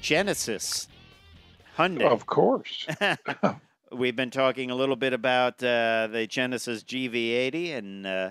Genesis, 0.01 0.89
Hyundai. 1.79 2.03
Of 2.03 2.27
course. 2.27 2.87
We've 3.93 4.17
been 4.17 4.31
talking 4.31 4.71
a 4.71 4.75
little 4.75 4.97
bit 4.97 5.13
about 5.13 5.63
uh, 5.63 6.09
the 6.11 6.27
Genesis 6.29 6.83
GV80 6.85 7.77
and 7.77 8.07
uh, 8.07 8.31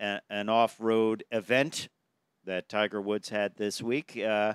a- 0.00 0.20
an 0.28 0.48
off-road 0.48 1.24
event 1.30 1.88
that 2.44 2.68
Tiger 2.68 3.00
Woods 3.00 3.28
had 3.28 3.56
this 3.56 3.80
week, 3.80 4.16
uh, 4.18 4.54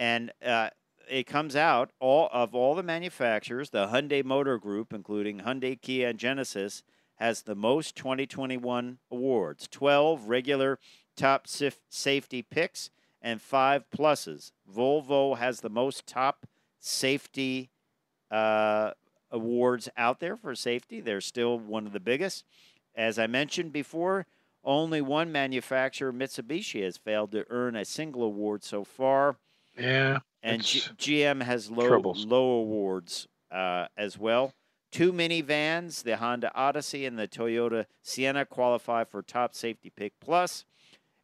and 0.00 0.32
uh, 0.42 0.70
it 1.10 1.26
comes 1.26 1.54
out 1.54 1.90
all 2.00 2.30
of 2.32 2.54
all 2.54 2.74
the 2.74 2.82
manufacturers. 2.82 3.68
The 3.68 3.88
Hyundai 3.88 4.24
Motor 4.24 4.58
Group, 4.58 4.94
including 4.94 5.40
Hyundai, 5.40 5.78
Kia, 5.80 6.08
and 6.08 6.18
Genesis, 6.18 6.82
has 7.16 7.42
the 7.42 7.54
most 7.54 7.96
2021 7.96 8.98
awards: 9.10 9.68
12 9.70 10.26
regular 10.26 10.78
top 11.16 11.46
sif- 11.46 11.80
safety 11.90 12.40
picks 12.40 12.88
and 13.20 13.42
five 13.42 13.84
pluses. 13.90 14.52
Volvo 14.74 15.36
has 15.36 15.60
the 15.60 15.68
most 15.68 16.06
top 16.06 16.46
safety 16.78 17.68
uh, 18.30 18.92
awards 19.30 19.90
out 19.98 20.18
there 20.18 20.38
for 20.38 20.54
safety. 20.54 21.02
They're 21.02 21.20
still 21.20 21.58
one 21.58 21.86
of 21.86 21.92
the 21.92 22.00
biggest. 22.00 22.46
As 22.94 23.18
I 23.18 23.26
mentioned 23.26 23.72
before, 23.74 24.26
only 24.64 25.02
one 25.02 25.30
manufacturer, 25.30 26.10
Mitsubishi, 26.10 26.82
has 26.82 26.96
failed 26.96 27.32
to 27.32 27.44
earn 27.50 27.76
a 27.76 27.84
single 27.84 28.22
award 28.22 28.64
so 28.64 28.82
far, 28.82 29.36
yeah. 29.80 30.18
and 30.42 30.62
G- 30.62 30.80
GM 31.22 31.42
has 31.42 31.70
low 31.70 31.88
troubles. 31.88 32.24
low 32.26 32.50
awards 32.60 33.26
uh, 33.50 33.86
as 33.96 34.18
well. 34.18 34.52
Two 34.92 35.12
minivans, 35.12 36.02
the 36.02 36.16
Honda 36.16 36.50
Odyssey 36.54 37.06
and 37.06 37.18
the 37.18 37.28
Toyota 37.28 37.86
Sienna, 38.02 38.44
qualify 38.44 39.04
for 39.04 39.22
top 39.22 39.54
safety 39.54 39.90
pick 39.94 40.12
plus. 40.20 40.64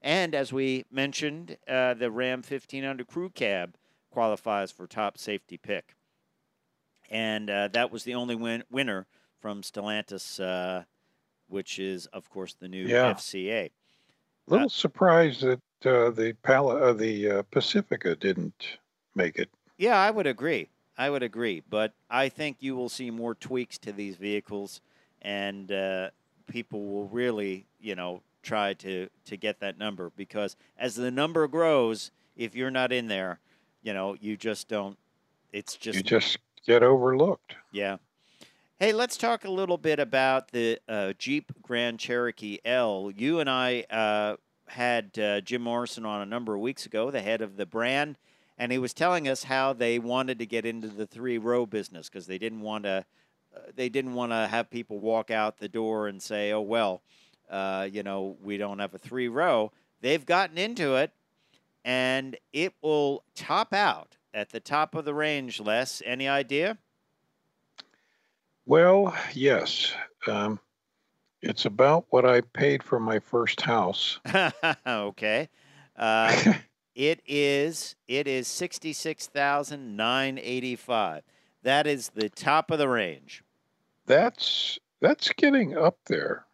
And 0.01 0.35
as 0.35 0.53
we 0.53 0.85
mentioned, 0.91 1.57
uh, 1.67 1.95
the 1.95 2.11
Ram 2.11 2.39
1500 2.39 3.07
Crew 3.09 3.29
Cab 3.31 3.75
qualifies 4.11 4.71
for 4.71 4.87
top 4.87 5.19
safety 5.19 5.57
pick. 5.57 5.97
And 7.11 7.51
uh, 7.51 7.69
that 7.73 7.91
was 7.91 8.05
the 8.05 8.15
only 8.15 8.35
win- 8.37 8.65
winner 8.71 9.07
from 9.41 9.63
Stellantis, 9.63 10.41
uh, 10.41 10.85
which 11.49 11.79
is, 11.79 12.07
of 12.07 12.29
course, 12.31 12.55
the 12.55 12.69
new 12.69 12.87
Yeah. 12.87 13.13
FCA. 13.15 13.67
A 14.49 14.51
little 14.53 14.69
surprised 14.69 15.43
that 15.43 15.61
uh, 15.85 16.11
the 16.11 16.35
Pal- 16.43 16.71
uh, 16.71 16.93
the 16.93 17.31
uh, 17.31 17.43
Pacifica 17.51 18.17
didn't 18.17 18.79
make 19.15 19.37
it. 19.37 19.51
Yeah, 19.79 19.97
I 19.97 20.11
would 20.11 20.27
agree. 20.27 20.69
I 20.97 21.11
would 21.11 21.23
agree. 21.23 21.63
But 21.69 21.93
I 22.09 22.29
think 22.29 22.59
you 22.61 22.77
will 22.77 22.89
see 22.89 23.11
more 23.11 23.35
tweaks 23.35 23.79
to 23.79 23.93
these 23.93 24.17
vehicles, 24.17 24.81
and 25.21 25.71
uh, 25.71 26.11
people 26.47 26.87
will 26.87 27.09
really, 27.09 27.67
you 27.81 27.95
know, 27.95 28.23
try 28.43 28.73
to 28.75 29.09
to 29.25 29.37
get 29.37 29.61
that 29.61 29.77
number 29.77 30.13
because 30.17 30.57
as 30.79 30.95
the 30.95 31.11
number 31.11 31.47
grows, 31.49 32.11
if 32.37 32.55
you're 32.55 32.71
not 32.71 32.93
in 32.93 33.09
there, 33.09 33.41
you 33.83 33.93
know, 33.93 34.17
you 34.21 34.37
just 34.37 34.69
don't. 34.69 34.97
It's 35.53 35.77
just 35.77 35.99
you 35.99 36.03
just 36.03 36.39
get 36.67 36.83
overlooked. 36.83 37.57
Yeah. 37.73 37.97
Hey, 38.79 38.93
let's 38.93 39.17
talk 39.17 39.47
a 39.47 39.51
little 39.51 39.79
bit 39.79 39.99
about 39.99 40.53
the 40.53 40.79
uh, 40.87 41.15
Jeep 41.19 41.51
Grand 41.63 41.99
Cherokee 41.99 42.59
L. 42.63 43.11
You 43.15 43.41
and 43.41 43.49
I 43.49 43.85
uh, 43.91 44.37
had 44.69 45.19
uh, 45.19 45.41
Jim 45.41 45.63
Morrison 45.63 46.05
on 46.05 46.23
a 46.23 46.27
number 46.27 46.55
of 46.55 46.61
weeks 46.61 46.87
ago, 46.87 47.11
the 47.11 47.23
head 47.23 47.41
of 47.41 47.57
the 47.57 47.67
brand, 47.67 48.19
and 48.59 48.73
he 48.73 48.79
was 48.79 48.95
telling 48.95 49.29
us 49.29 49.45
how 49.45 49.73
they 49.73 49.99
wanted 49.99 50.39
to 50.39 50.47
get 50.47 50.65
into 50.65 50.89
the 50.89 51.07
three 51.07 51.39
row 51.39 51.67
business 51.67 52.09
because 52.09 52.27
they 52.27 52.39
didn't 52.39 52.61
want 52.61 52.85
to. 52.85 53.05
Uh, 53.55 53.61
they 53.75 53.89
didn't 53.89 54.15
want 54.15 54.33
to 54.33 54.47
have 54.49 54.69
people 54.71 54.99
walk 54.99 55.31
out 55.31 55.59
the 55.59 55.69
door 55.69 56.09
and 56.09 56.21
say, 56.21 56.53
"Oh 56.53 56.61
well, 56.61 57.03
uh, 57.51 57.89
you 57.91 58.03
know, 58.03 58.37
we 58.43 58.57
don't 58.57 58.79
have 58.79 58.95
a 58.95 58.99
three 58.99 59.29
row." 59.29 59.73
They've 60.01 60.25
gotten 60.25 60.59
into 60.59 60.97
it, 60.97 61.13
and 61.85 62.37
it 62.53 62.75
will 62.83 63.25
top 63.35 63.73
out 63.73 64.17
at 64.35 64.51
the 64.51 64.61
top 64.61 64.95
of 64.95 65.05
the 65.05 65.15
range. 65.15 65.61
Les, 65.61 66.03
any 66.05 66.29
idea? 66.29 66.77
Well, 68.67 69.17
yes. 69.33 69.95
Um, 70.27 70.59
it's 71.47 71.65
about 71.65 72.07
what 72.11 72.25
I 72.25 72.41
paid 72.41 72.83
for 72.83 72.99
my 72.99 73.19
first 73.19 73.61
house. 73.61 74.19
okay. 74.87 75.49
Uh, 75.97 76.55
it 76.95 77.21
is 77.27 77.97
it 78.09 78.27
is 78.27 78.49
sixty 78.49 78.93
six 78.93 79.27
thousand 79.27 79.97
nine 79.97 80.39
eighty 80.43 80.77
five. 80.77 81.23
That 81.63 81.87
is 81.87 82.11
the 82.15 82.29
top 82.29 82.71
of 82.71 82.79
the 82.79 82.89
range. 82.89 83.43
that's 84.07 84.79
that's 85.01 85.33
getting 85.33 85.77
up 85.77 85.99
there. 86.07 86.47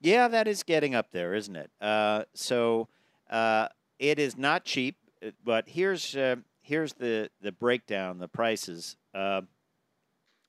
Yeah, 0.00 0.28
that 0.28 0.48
is 0.48 0.62
getting 0.62 0.94
up 0.94 1.10
there, 1.12 1.34
isn't 1.34 1.56
it? 1.56 1.70
Uh, 1.80 2.24
so 2.34 2.88
uh, 3.30 3.68
it 3.98 4.18
is 4.18 4.36
not 4.36 4.64
cheap, 4.64 4.96
uh, 5.24 5.30
but 5.44 5.68
here's 5.68 6.16
uh, 6.16 6.36
here's 6.62 6.94
the 6.94 7.30
the 7.42 7.52
breakdown, 7.52 8.18
the 8.18 8.28
prices. 8.28 8.96
Uh, 9.14 9.42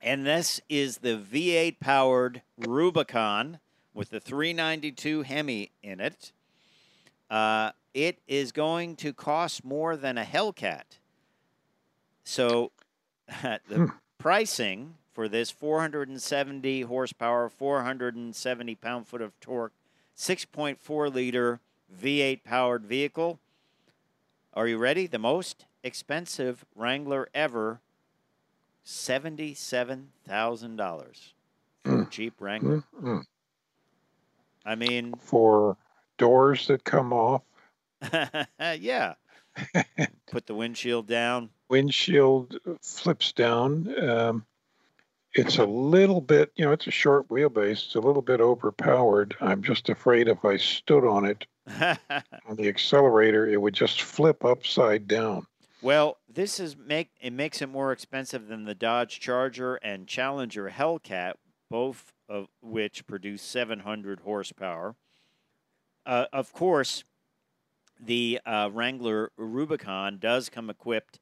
and 0.00 0.26
this 0.26 0.60
is 0.68 0.98
the 0.98 1.18
V8 1.18 1.80
powered 1.80 2.42
Rubicon 2.56 3.60
with 3.94 4.10
the 4.10 4.20
392 4.20 5.22
Hemi 5.22 5.70
in 5.82 6.00
it. 6.00 6.32
Uh, 7.30 7.72
it 7.94 8.18
is 8.26 8.52
going 8.52 8.96
to 8.96 9.12
cost 9.12 9.64
more 9.64 9.96
than 9.96 10.18
a 10.18 10.24
Hellcat. 10.24 10.98
So 12.24 12.72
the 13.28 13.60
Hmm. 13.76 13.86
pricing 14.18 14.94
for 15.12 15.28
this 15.28 15.50
470 15.50 16.82
horsepower, 16.82 17.48
470 17.48 18.74
pound 18.76 19.08
foot 19.08 19.22
of 19.22 19.38
torque, 19.40 19.72
6.4 20.16 21.12
liter 21.12 21.60
V8 21.94 22.44
powered 22.44 22.84
vehicle. 22.84 23.38
Are 24.54 24.66
you 24.66 24.78
ready? 24.78 25.06
The 25.06 25.18
most 25.18 25.66
expensive 25.84 26.64
Wrangler 26.74 27.28
ever, 27.34 27.80
$77,000 28.84 31.32
for 31.84 32.00
a 32.00 32.04
hmm. 32.04 32.10
Jeep 32.10 32.34
Wrangler. 32.40 32.82
Mm-mm. 33.00 33.22
I 34.64 34.74
mean, 34.74 35.14
For 35.20 35.76
doors 36.18 36.66
that 36.66 36.82
come 36.84 37.12
off, 37.12 37.42
yeah. 38.60 39.14
Put 40.30 40.46
the 40.46 40.54
windshield 40.54 41.06
down. 41.06 41.50
windshield 41.68 42.58
flips 42.82 43.32
down. 43.32 43.92
Um, 44.08 44.46
it's 45.34 45.58
a 45.58 45.64
little 45.66 46.20
bit, 46.20 46.52
you 46.56 46.64
know, 46.64 46.72
it's 46.72 46.86
a 46.86 46.92
short 46.92 47.28
wheelbase. 47.28 47.86
It's 47.86 47.94
a 47.94 48.00
little 48.00 48.22
bit 48.22 48.40
overpowered. 48.40 49.36
I'm 49.40 49.62
just 49.62 49.88
afraid 49.88 50.28
if 50.28 50.44
I 50.44 50.56
stood 50.56 51.04
on 51.04 51.24
it 51.24 51.46
on 52.46 52.56
the 52.56 52.68
accelerator, 52.68 53.46
it 53.46 53.60
would 53.60 53.74
just 53.74 54.02
flip 54.02 54.44
upside 54.44 55.06
down. 55.06 55.46
well, 55.82 56.18
this 56.28 56.58
is 56.58 56.76
make 56.76 57.10
it 57.20 57.32
makes 57.32 57.60
it 57.60 57.68
more 57.68 57.92
expensive 57.92 58.48
than 58.48 58.64
the 58.64 58.74
Dodge 58.74 59.20
Charger 59.20 59.76
and 59.76 60.06
Challenger 60.06 60.70
Hellcat, 60.70 61.34
both 61.70 62.12
of 62.28 62.48
which 62.62 63.06
produce 63.06 63.42
700 63.42 64.20
horsepower. 64.20 64.96
Uh, 66.06 66.26
of 66.32 66.52
course, 66.52 67.04
the 68.00 68.40
uh, 68.46 68.70
Wrangler 68.72 69.32
Rubicon 69.36 70.18
does 70.18 70.48
come 70.48 70.70
equipped 70.70 71.20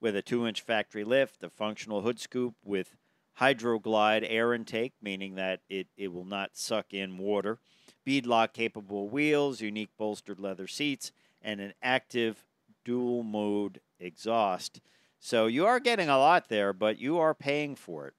with 0.00 0.16
a 0.16 0.22
two-inch 0.22 0.60
factory 0.62 1.04
lift, 1.04 1.42
a 1.42 1.50
functional 1.50 2.02
hood 2.02 2.18
scoop 2.20 2.54
with 2.64 2.96
Hydro-Guide 3.34 4.24
air 4.24 4.54
intake, 4.54 4.92
meaning 5.02 5.34
that 5.34 5.60
it, 5.68 5.88
it 5.96 6.12
will 6.12 6.24
not 6.24 6.56
suck 6.56 6.92
in 6.92 7.18
water, 7.18 7.58
beadlock 8.06 8.52
capable 8.52 9.08
wheels, 9.08 9.60
unique 9.60 9.90
bolstered 9.98 10.38
leather 10.40 10.66
seats, 10.66 11.12
and 11.42 11.60
an 11.60 11.74
active 11.82 12.44
dual 12.84 13.22
mode 13.22 13.80
exhaust. 13.98 14.80
So 15.18 15.46
you 15.46 15.66
are 15.66 15.80
getting 15.80 16.08
a 16.08 16.18
lot 16.18 16.48
there, 16.48 16.72
but 16.72 16.98
you 16.98 17.18
are 17.18 17.34
paying 17.34 17.74
for 17.74 18.08
it. 18.08 18.14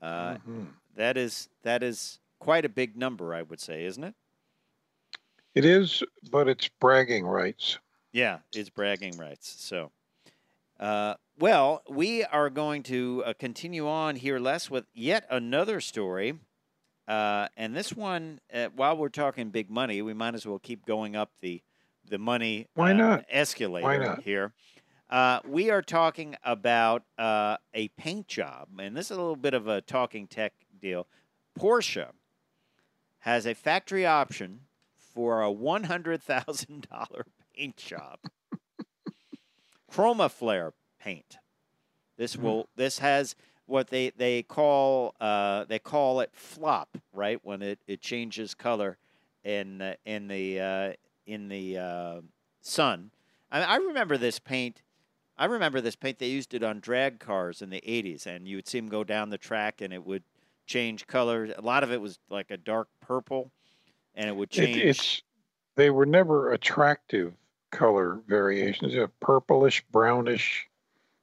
Uh, 0.00 0.38
Mhm. 0.38 0.74
that 0.94 1.16
is 1.16 1.48
that 1.62 1.82
is 1.82 2.20
quite 2.38 2.64
a 2.64 2.68
big 2.68 2.96
number, 2.96 3.34
I 3.34 3.42
would 3.42 3.60
say, 3.60 3.84
isn't 3.84 4.02
it? 4.02 4.14
It 5.54 5.64
is, 5.64 6.02
but 6.30 6.48
it's 6.48 6.68
bragging 6.80 7.26
rights. 7.26 7.78
Yeah, 8.12 8.38
it's 8.54 8.70
bragging 8.70 9.16
rights. 9.18 9.54
So, 9.58 9.90
uh, 10.80 11.14
well, 11.38 11.82
we 11.88 12.24
are 12.24 12.50
going 12.50 12.82
to 12.84 13.22
uh, 13.26 13.32
continue 13.38 13.88
on 13.88 14.16
here, 14.16 14.38
Les, 14.38 14.70
with 14.70 14.86
yet 14.94 15.26
another 15.30 15.80
story. 15.80 16.38
Uh, 17.06 17.48
and 17.56 17.74
this 17.76 17.92
one, 17.92 18.40
uh, 18.52 18.68
while 18.74 18.96
we're 18.96 19.08
talking 19.08 19.50
big 19.50 19.68
money, 19.68 20.00
we 20.02 20.14
might 20.14 20.34
as 20.34 20.46
well 20.46 20.58
keep 20.58 20.86
going 20.86 21.16
up 21.16 21.30
the 21.40 21.62
the 22.08 22.18
money 22.18 22.68
Why 22.74 22.90
uh, 22.90 22.94
not? 22.94 23.24
escalator 23.30 23.84
Why 23.84 23.96
not? 23.96 24.22
here. 24.22 24.52
Uh, 25.08 25.40
we 25.46 25.70
are 25.70 25.82
talking 25.82 26.36
about 26.42 27.04
uh, 27.18 27.56
a 27.74 27.88
paint 27.88 28.26
job, 28.28 28.68
and 28.78 28.96
this 28.96 29.10
is 29.10 29.16
a 29.16 29.20
little 29.20 29.36
bit 29.36 29.54
of 29.54 29.68
a 29.68 29.82
talking 29.82 30.26
tech 30.26 30.52
deal. 30.80 31.06
Porsche 31.58 32.08
has 33.20 33.46
a 33.46 33.54
factory 33.54 34.06
option 34.06 34.60
for 35.12 35.42
a 35.42 35.50
one 35.50 35.84
hundred 35.84 36.22
thousand 36.22 36.86
dollar 36.90 37.26
paint 37.56 37.76
job. 37.76 38.18
ChromaFlair 39.90 40.72
paint. 41.00 41.38
This 42.16 42.34
Hmm. 42.34 42.42
will. 42.42 42.68
This 42.76 42.98
has 42.98 43.34
what 43.66 43.88
they 43.88 44.10
they 44.10 44.42
call 44.42 45.14
uh, 45.20 45.64
they 45.64 45.78
call 45.78 46.20
it 46.20 46.30
flop, 46.34 46.98
right? 47.12 47.38
When 47.42 47.62
it, 47.62 47.78
it 47.86 48.00
changes 48.00 48.54
color 48.54 48.98
in 49.44 49.80
uh, 49.82 49.94
in 50.04 50.28
the 50.28 50.60
uh, 50.60 50.92
in 51.26 51.48
the 51.48 51.78
uh, 51.78 52.20
sun. 52.60 53.10
I, 53.50 53.62
I 53.62 53.76
remember 53.76 54.16
this 54.16 54.38
paint. 54.38 54.82
I 55.36 55.46
remember 55.46 55.80
this 55.80 55.96
paint. 55.96 56.18
They 56.18 56.28
used 56.28 56.54
it 56.54 56.62
on 56.62 56.80
drag 56.80 57.18
cars 57.18 57.62
in 57.62 57.70
the 57.70 57.80
'80s, 57.86 58.26
and 58.26 58.46
you 58.46 58.56
would 58.56 58.68
see 58.68 58.78
them 58.78 58.88
go 58.88 59.04
down 59.04 59.30
the 59.30 59.38
track, 59.38 59.80
and 59.80 59.92
it 59.92 60.04
would 60.04 60.22
change 60.66 61.06
color. 61.06 61.52
A 61.56 61.60
lot 61.62 61.82
of 61.82 61.90
it 61.92 62.00
was 62.00 62.18
like 62.30 62.50
a 62.50 62.56
dark 62.56 62.88
purple, 63.00 63.50
and 64.14 64.28
it 64.28 64.36
would 64.36 64.48
It, 64.50 64.52
change. 64.52 64.76
it's 64.78 65.22
they 65.76 65.90
were 65.90 66.06
never 66.06 66.52
attractive 66.52 67.32
color 67.70 68.20
variations. 68.26 68.94
A 68.94 69.08
purplish, 69.20 69.82
brownish. 69.90 70.68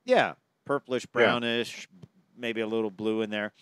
Yeah, 0.06 0.34
purplish, 0.66 1.06
brownish, 1.06 1.88
maybe 2.38 2.62
a 2.62 2.68
little 2.68 2.90
blue 2.90 3.22
in 3.22 3.30
there. 3.30 3.54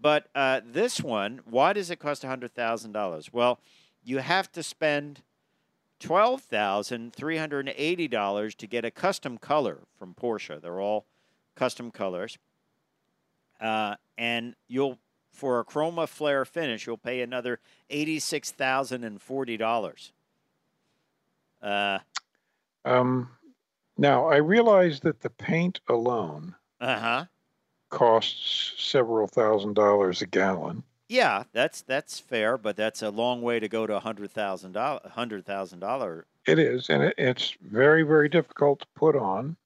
But 0.00 0.28
uh, 0.34 0.60
this 0.64 1.00
one, 1.00 1.40
why 1.44 1.72
does 1.72 1.90
it 1.90 1.96
cost 1.98 2.22
hundred 2.24 2.54
thousand 2.54 2.92
dollars? 2.92 3.32
Well, 3.32 3.58
you 4.04 4.18
have 4.18 4.52
to 4.52 4.62
spend 4.62 5.22
twelve 5.98 6.42
thousand 6.42 7.12
three 7.12 7.36
hundred 7.36 7.66
and 7.66 7.74
eighty 7.76 8.06
dollars 8.06 8.54
to 8.56 8.68
get 8.68 8.84
a 8.84 8.92
custom 8.92 9.38
color 9.38 9.78
from 9.98 10.14
Porsche. 10.14 10.60
They're 10.60 10.80
all 10.80 11.04
custom 11.56 11.90
colors, 11.90 12.38
uh, 13.60 13.96
and 14.16 14.54
you'll 14.68 14.98
for 15.38 15.60
a 15.60 15.64
ChromaFlair 15.64 16.46
finish, 16.46 16.86
you'll 16.86 16.98
pay 16.98 17.20
another 17.22 17.60
eighty 17.88 18.18
six 18.18 18.50
thousand 18.50 19.04
and 19.04 19.22
forty 19.22 19.56
dollars. 19.56 20.12
Uh 21.62 22.00
Um, 22.84 23.30
now 23.96 24.26
I 24.26 24.36
realize 24.36 25.00
that 25.00 25.20
the 25.20 25.30
paint 25.30 25.80
alone 25.88 26.54
huh. 26.80 27.26
costs 27.88 28.74
several 28.78 29.26
thousand 29.26 29.74
dollars 29.74 30.22
a 30.22 30.26
gallon. 30.26 30.82
Yeah, 31.08 31.44
that's 31.52 31.82
that's 31.82 32.18
fair, 32.18 32.58
but 32.58 32.76
that's 32.76 33.00
a 33.00 33.10
long 33.10 33.40
way 33.40 33.60
to 33.60 33.68
go 33.68 33.86
to 33.86 33.96
a 33.96 34.00
hundred 34.00 34.30
thousand 34.30 34.72
dollar 34.72 35.00
hundred 35.14 35.46
thousand 35.46 35.80
dollar. 35.80 36.26
It 36.46 36.58
is, 36.58 36.90
and 36.90 37.02
it, 37.02 37.14
it's 37.16 37.56
very, 37.62 38.02
very 38.02 38.28
difficult 38.28 38.80
to 38.80 38.86
put 38.94 39.16
on. 39.16 39.56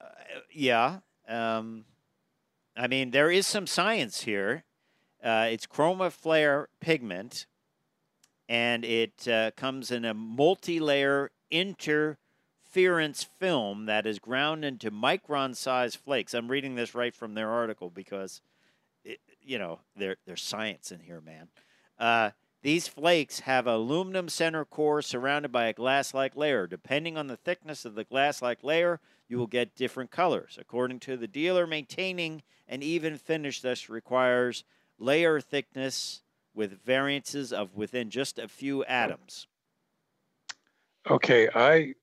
Uh, 0.00 0.06
yeah, 0.52 0.98
um, 1.28 1.84
I 2.76 2.86
mean 2.86 3.10
there 3.10 3.30
is 3.30 3.46
some 3.46 3.66
science 3.66 4.22
here. 4.22 4.64
Uh, 5.22 5.48
it's 5.50 5.66
ChromaFlair 5.66 6.66
pigment, 6.80 7.46
and 8.48 8.84
it 8.84 9.28
uh, 9.28 9.50
comes 9.56 9.90
in 9.90 10.04
a 10.04 10.14
multi-layer 10.14 11.30
interference 11.50 13.24
film 13.38 13.86
that 13.86 14.06
is 14.06 14.18
ground 14.18 14.64
into 14.64 14.90
micron-sized 14.90 15.96
flakes. 15.96 16.32
I'm 16.32 16.50
reading 16.50 16.74
this 16.74 16.94
right 16.94 17.14
from 17.14 17.34
their 17.34 17.50
article 17.50 17.90
because, 17.90 18.40
it, 19.04 19.20
you 19.42 19.58
know, 19.58 19.80
there 19.94 20.16
there's 20.26 20.42
science 20.42 20.90
in 20.90 21.00
here, 21.00 21.20
man. 21.20 21.48
Uh, 21.98 22.30
these 22.62 22.88
flakes 22.88 23.40
have 23.40 23.66
aluminum 23.66 24.28
center 24.28 24.64
core 24.64 25.02
surrounded 25.02 25.50
by 25.50 25.66
a 25.66 25.72
glass-like 25.72 26.36
layer. 26.36 26.66
Depending 26.66 27.16
on 27.16 27.26
the 27.26 27.36
thickness 27.36 27.84
of 27.84 27.94
the 27.94 28.04
glass-like 28.04 28.62
layer, 28.62 29.00
you 29.28 29.38
will 29.38 29.46
get 29.46 29.76
different 29.76 30.10
colors. 30.10 30.58
According 30.60 31.00
to 31.00 31.16
the 31.16 31.28
dealer, 31.28 31.66
maintaining 31.66 32.42
an 32.68 32.82
even 32.82 33.16
finish 33.16 33.60
thus 33.60 33.88
requires 33.88 34.64
layer 35.00 35.40
thickness 35.40 36.22
with 36.54 36.80
variances 36.84 37.52
of 37.52 37.74
within 37.74 38.10
just 38.10 38.38
a 38.38 38.46
few 38.46 38.84
atoms. 38.84 39.46
Okay, 41.10 41.48
I 41.54 41.94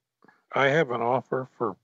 I 0.53 0.67
have 0.67 0.91
an 0.91 1.01
offer 1.01 1.47
for 1.57 1.75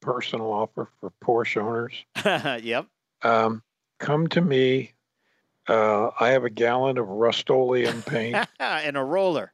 personal 0.00 0.52
offer 0.52 0.88
for 1.00 1.10
Porsche 1.24 1.60
owners. 1.62 2.04
yep. 2.64 2.86
Um, 3.22 3.62
come 3.98 4.26
to 4.28 4.40
me. 4.40 4.92
Uh, 5.66 6.10
I 6.18 6.28
have 6.30 6.44
a 6.44 6.50
gallon 6.50 6.96
of 6.96 7.08
Rust-Oleum 7.08 8.02
paint 8.02 8.36
and 8.60 8.96
a 8.96 9.02
roller. 9.04 9.52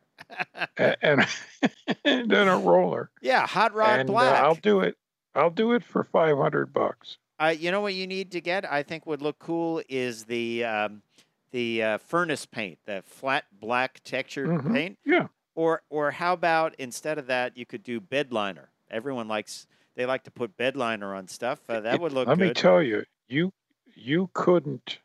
and 0.76 1.26
and 2.04 2.30
then 2.30 2.46
a 2.48 2.56
roller, 2.58 3.10
Yeah, 3.20 3.46
hot 3.46 3.74
rod 3.74 4.00
and 4.00 4.10
uh, 4.10 4.12
black. 4.12 4.42
I'll 4.42 4.54
do 4.54 4.80
it. 4.80 4.96
I'll 5.34 5.50
do 5.50 5.72
it 5.72 5.82
for 5.84 6.04
five 6.04 6.36
hundred 6.36 6.72
bucks. 6.72 7.18
Uh, 7.38 7.54
you 7.56 7.70
know 7.70 7.80
what 7.80 7.94
you 7.94 8.06
need 8.06 8.30
to 8.32 8.40
get? 8.40 8.70
I 8.70 8.82
think 8.82 9.06
would 9.06 9.22
look 9.22 9.38
cool 9.38 9.82
is 9.88 10.24
the 10.24 10.64
um, 10.64 11.02
the 11.50 11.82
uh, 11.82 11.98
furnace 11.98 12.46
paint, 12.46 12.78
the 12.86 13.02
flat 13.06 13.44
black 13.60 14.00
textured 14.04 14.48
Mhm. 14.48 14.72
paint. 14.72 14.98
Yeah. 15.04 15.26
Or 15.54 15.82
or 15.90 16.10
how 16.12 16.32
about 16.32 16.74
instead 16.78 17.18
of 17.18 17.26
that, 17.26 17.56
you 17.56 17.66
could 17.66 17.82
do 17.82 18.00
bed 18.00 18.32
liner. 18.32 18.70
Everyone 18.90 19.26
likes 19.28 19.66
they 19.96 20.06
like 20.06 20.24
to 20.24 20.30
put 20.30 20.56
bed 20.56 20.76
liner 20.76 21.14
on 21.14 21.28
stuff. 21.28 21.60
Uh, 21.68 21.80
that 21.80 21.94
It- 21.96 22.00
would 22.00 22.12
look 22.12 22.28
Let 22.28 22.38
me 22.38 22.52
tell 22.52 22.82
you, 22.82 23.04
you 23.28 23.52
you 23.96 24.30
couldn't 24.32 24.98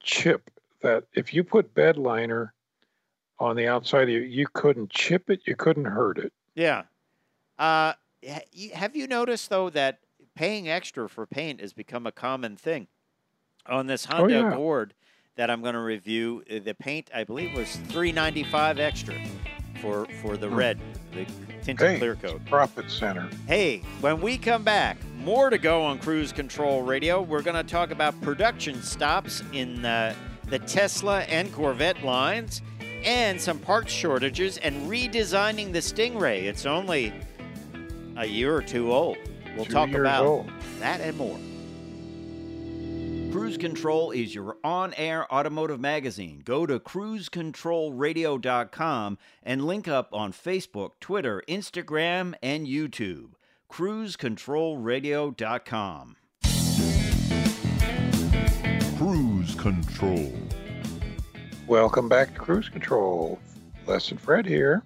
chip 0.00 0.50
that 0.82 1.04
if 1.14 1.34
you 1.34 1.44
put 1.44 1.74
bed 1.74 1.96
liner 1.96 2.52
on 3.38 3.56
the 3.56 3.66
outside. 3.66 4.08
You, 4.08 4.20
you 4.20 4.46
couldn't 4.52 4.90
chip 4.90 5.30
it, 5.30 5.40
you 5.46 5.56
couldn't 5.56 5.86
hurt 5.86 6.18
it. 6.18 6.32
Yeah. 6.54 6.82
Uh, 7.58 7.94
have 8.74 8.94
you 8.96 9.06
noticed 9.06 9.50
though 9.50 9.70
that 9.70 9.98
paying 10.34 10.68
extra 10.68 11.08
for 11.08 11.26
paint 11.26 11.60
has 11.60 11.72
become 11.72 12.06
a 12.06 12.12
common 12.12 12.56
thing 12.56 12.86
on 13.66 13.86
this 13.86 14.06
Honda 14.06 14.34
yeah. 14.34 14.54
board 14.54 14.94
that 15.36 15.50
I'm 15.50 15.62
going 15.62 15.74
to 15.74 15.80
review? 15.80 16.42
uh, 16.50 16.58
The 16.64 16.74
paint 16.74 17.10
I 17.14 17.24
believe 17.24 17.56
was 17.56 17.76
three 17.88 18.12
ninety 18.12 18.44
five 18.44 18.78
extra 18.78 19.14
for 19.80 20.06
for 20.22 20.36
the 20.36 20.48
Hmm. 20.48 20.54
red, 20.56 20.80
the 21.12 21.26
tinted 21.62 21.86
Hey, 21.86 21.98
clear 21.98 22.14
coat. 22.16 22.44
profit 22.46 22.90
center. 22.90 23.28
Hey, 23.46 23.78
when 24.00 24.20
we 24.20 24.36
come 24.38 24.62
back, 24.64 24.98
more 25.16 25.50
to 25.50 25.58
go 25.58 25.82
on 25.82 25.98
Cruise 25.98 26.32
Control 26.32 26.82
Radio. 26.82 27.20
We're 27.22 27.42
going 27.42 27.56
to 27.56 27.70
talk 27.70 27.90
about 27.90 28.18
production 28.22 28.82
stops 28.82 29.42
in 29.52 29.84
uh, 29.84 30.14
the 30.46 30.58
Tesla 30.60 31.20
and 31.22 31.52
Corvette 31.52 32.02
lines 32.04 32.62
and 33.04 33.40
some 33.40 33.58
parts 33.58 33.92
shortages 33.92 34.58
and 34.58 34.90
redesigning 34.90 35.72
the 35.72 35.78
Stingray. 35.78 36.42
It's 36.44 36.66
only 36.66 37.12
a 38.16 38.26
year 38.26 38.54
or 38.54 38.60
two 38.62 38.92
old. 38.92 39.16
We'll 39.56 39.66
Two 39.66 39.72
talk 39.72 39.92
about 39.92 40.26
old. 40.26 40.50
that 40.80 41.00
and 41.00 41.16
more. 41.16 41.38
Cruise 43.32 43.56
Control 43.58 44.10
is 44.10 44.34
your 44.34 44.56
on 44.64 44.92
air 44.94 45.32
automotive 45.32 45.78
magazine. 45.78 46.42
Go 46.44 46.66
to 46.66 46.80
cruisecontrolradio.com 46.80 49.18
and 49.44 49.64
link 49.64 49.86
up 49.86 50.08
on 50.12 50.32
Facebook, 50.32 50.90
Twitter, 51.00 51.40
Instagram, 51.48 52.34
and 52.42 52.66
YouTube. 52.66 53.34
cruisecontrolradio.com. 53.70 56.16
Cruise 58.98 59.54
control. 59.54 60.32
Welcome 61.66 62.08
back 62.08 62.34
to 62.34 62.40
Cruise 62.40 62.68
Control. 62.68 63.38
Les 63.86 64.10
and 64.10 64.20
Fred 64.20 64.44
here. 64.44 64.82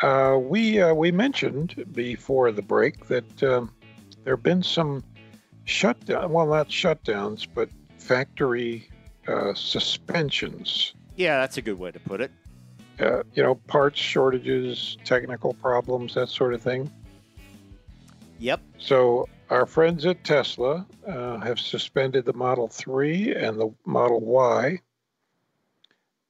Uh, 0.00 0.38
we 0.40 0.80
uh, 0.80 0.94
we 0.94 1.10
mentioned 1.10 1.84
before 1.92 2.50
the 2.52 2.62
break 2.62 3.06
that 3.08 3.42
um, 3.42 3.72
there 4.24 4.36
have 4.36 4.42
been 4.42 4.62
some 4.62 5.02
shutdown. 5.64 6.32
Well, 6.32 6.46
not 6.46 6.68
shutdowns, 6.68 7.46
but 7.52 7.68
factory 7.98 8.88
uh, 9.28 9.54
suspensions. 9.54 10.94
Yeah, 11.16 11.38
that's 11.40 11.56
a 11.56 11.62
good 11.62 11.78
way 11.78 11.90
to 11.90 12.00
put 12.00 12.20
it. 12.20 12.30
Uh, 13.00 13.22
you 13.34 13.42
know, 13.42 13.54
parts 13.54 13.98
shortages, 13.98 14.96
technical 15.04 15.54
problems, 15.54 16.14
that 16.14 16.28
sort 16.28 16.54
of 16.54 16.62
thing. 16.62 16.90
Yep. 18.38 18.60
So 18.78 19.28
our 19.50 19.66
friends 19.66 20.04
at 20.06 20.24
Tesla 20.24 20.86
uh, 21.06 21.38
have 21.38 21.60
suspended 21.60 22.24
the 22.24 22.32
Model 22.32 22.68
3 22.68 23.34
and 23.34 23.58
the 23.58 23.72
Model 23.84 24.20
Y. 24.20 24.80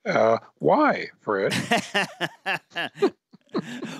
Uh, 0.05 0.38
why, 0.59 1.07
Fred? 1.20 1.55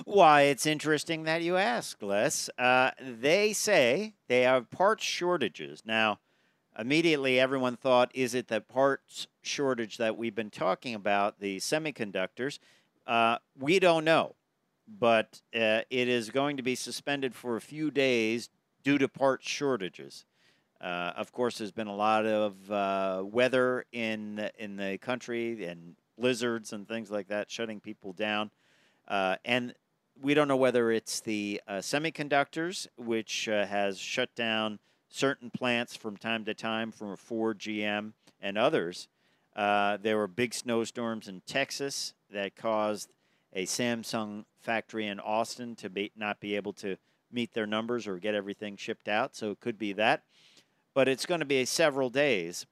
Why, 0.05 0.43
it's 0.43 0.65
interesting 0.65 1.23
that 1.23 1.41
you 1.41 1.57
ask, 1.57 2.01
Les. 2.01 2.49
Uh, 2.57 2.91
they 2.99 3.53
say 3.53 4.15
they 4.27 4.41
have 4.41 4.69
parts 4.69 5.03
shortages. 5.03 5.83
Now, 5.85 6.19
immediately 6.77 7.39
everyone 7.39 7.75
thought, 7.75 8.11
is 8.13 8.33
it 8.33 8.47
the 8.47 8.61
parts 8.61 9.27
shortage 9.41 9.97
that 9.97 10.17
we've 10.17 10.35
been 10.35 10.49
talking 10.49 10.95
about, 10.95 11.39
the 11.39 11.57
semiconductors? 11.57 12.59
Uh, 13.05 13.37
we 13.59 13.79
don't 13.79 14.05
know. 14.05 14.35
But 14.85 15.41
uh, 15.55 15.81
it 15.89 16.09
is 16.09 16.29
going 16.29 16.57
to 16.57 16.63
be 16.63 16.75
suspended 16.75 17.33
for 17.33 17.55
a 17.55 17.61
few 17.61 17.89
days 17.89 18.49
due 18.83 18.97
to 18.97 19.07
parts 19.07 19.47
shortages. 19.47 20.25
Uh, 20.81 21.13
of 21.15 21.31
course, 21.31 21.57
there's 21.57 21.71
been 21.71 21.87
a 21.87 21.95
lot 21.95 22.25
of 22.25 22.69
uh, 22.69 23.23
weather 23.23 23.85
in 23.93 24.49
in 24.59 24.75
the 24.75 24.97
country 24.97 25.63
and 25.63 25.95
blizzards 26.17 26.73
and 26.73 26.85
things 26.85 27.09
like 27.09 27.29
that, 27.29 27.49
shutting 27.49 27.79
people 27.79 28.11
down. 28.11 28.51
Uh, 29.07 29.35
and 29.45 29.73
we 30.21 30.33
don't 30.33 30.47
know 30.47 30.57
whether 30.57 30.91
it's 30.91 31.19
the 31.19 31.61
uh, 31.67 31.73
semiconductors, 31.73 32.87
which 32.97 33.49
uh, 33.49 33.65
has 33.65 33.97
shut 33.97 34.33
down 34.35 34.79
certain 35.09 35.49
plants 35.49 35.95
from 35.95 36.17
time 36.17 36.45
to 36.45 36.53
time 36.53 36.91
from 36.91 37.15
Ford, 37.15 37.59
GM, 37.59 38.13
and 38.41 38.57
others. 38.57 39.07
Uh, 39.55 39.97
there 40.01 40.17
were 40.17 40.27
big 40.27 40.53
snowstorms 40.53 41.27
in 41.27 41.41
Texas 41.45 42.13
that 42.31 42.55
caused 42.55 43.11
a 43.53 43.65
Samsung 43.65 44.45
factory 44.61 45.07
in 45.07 45.19
Austin 45.19 45.75
to 45.75 45.89
be, 45.89 46.11
not 46.15 46.39
be 46.39 46.55
able 46.55 46.73
to 46.73 46.97
meet 47.31 47.53
their 47.53 47.67
numbers 47.67 48.07
or 48.07 48.17
get 48.17 48.33
everything 48.33 48.75
shipped 48.75 49.07
out. 49.07 49.35
So 49.35 49.51
it 49.51 49.59
could 49.59 49.77
be 49.77 49.93
that. 49.93 50.23
But 50.95 51.07
it's 51.07 51.25
going 51.25 51.39
to 51.39 51.45
be 51.45 51.65
several 51.65 52.09
days. 52.09 52.65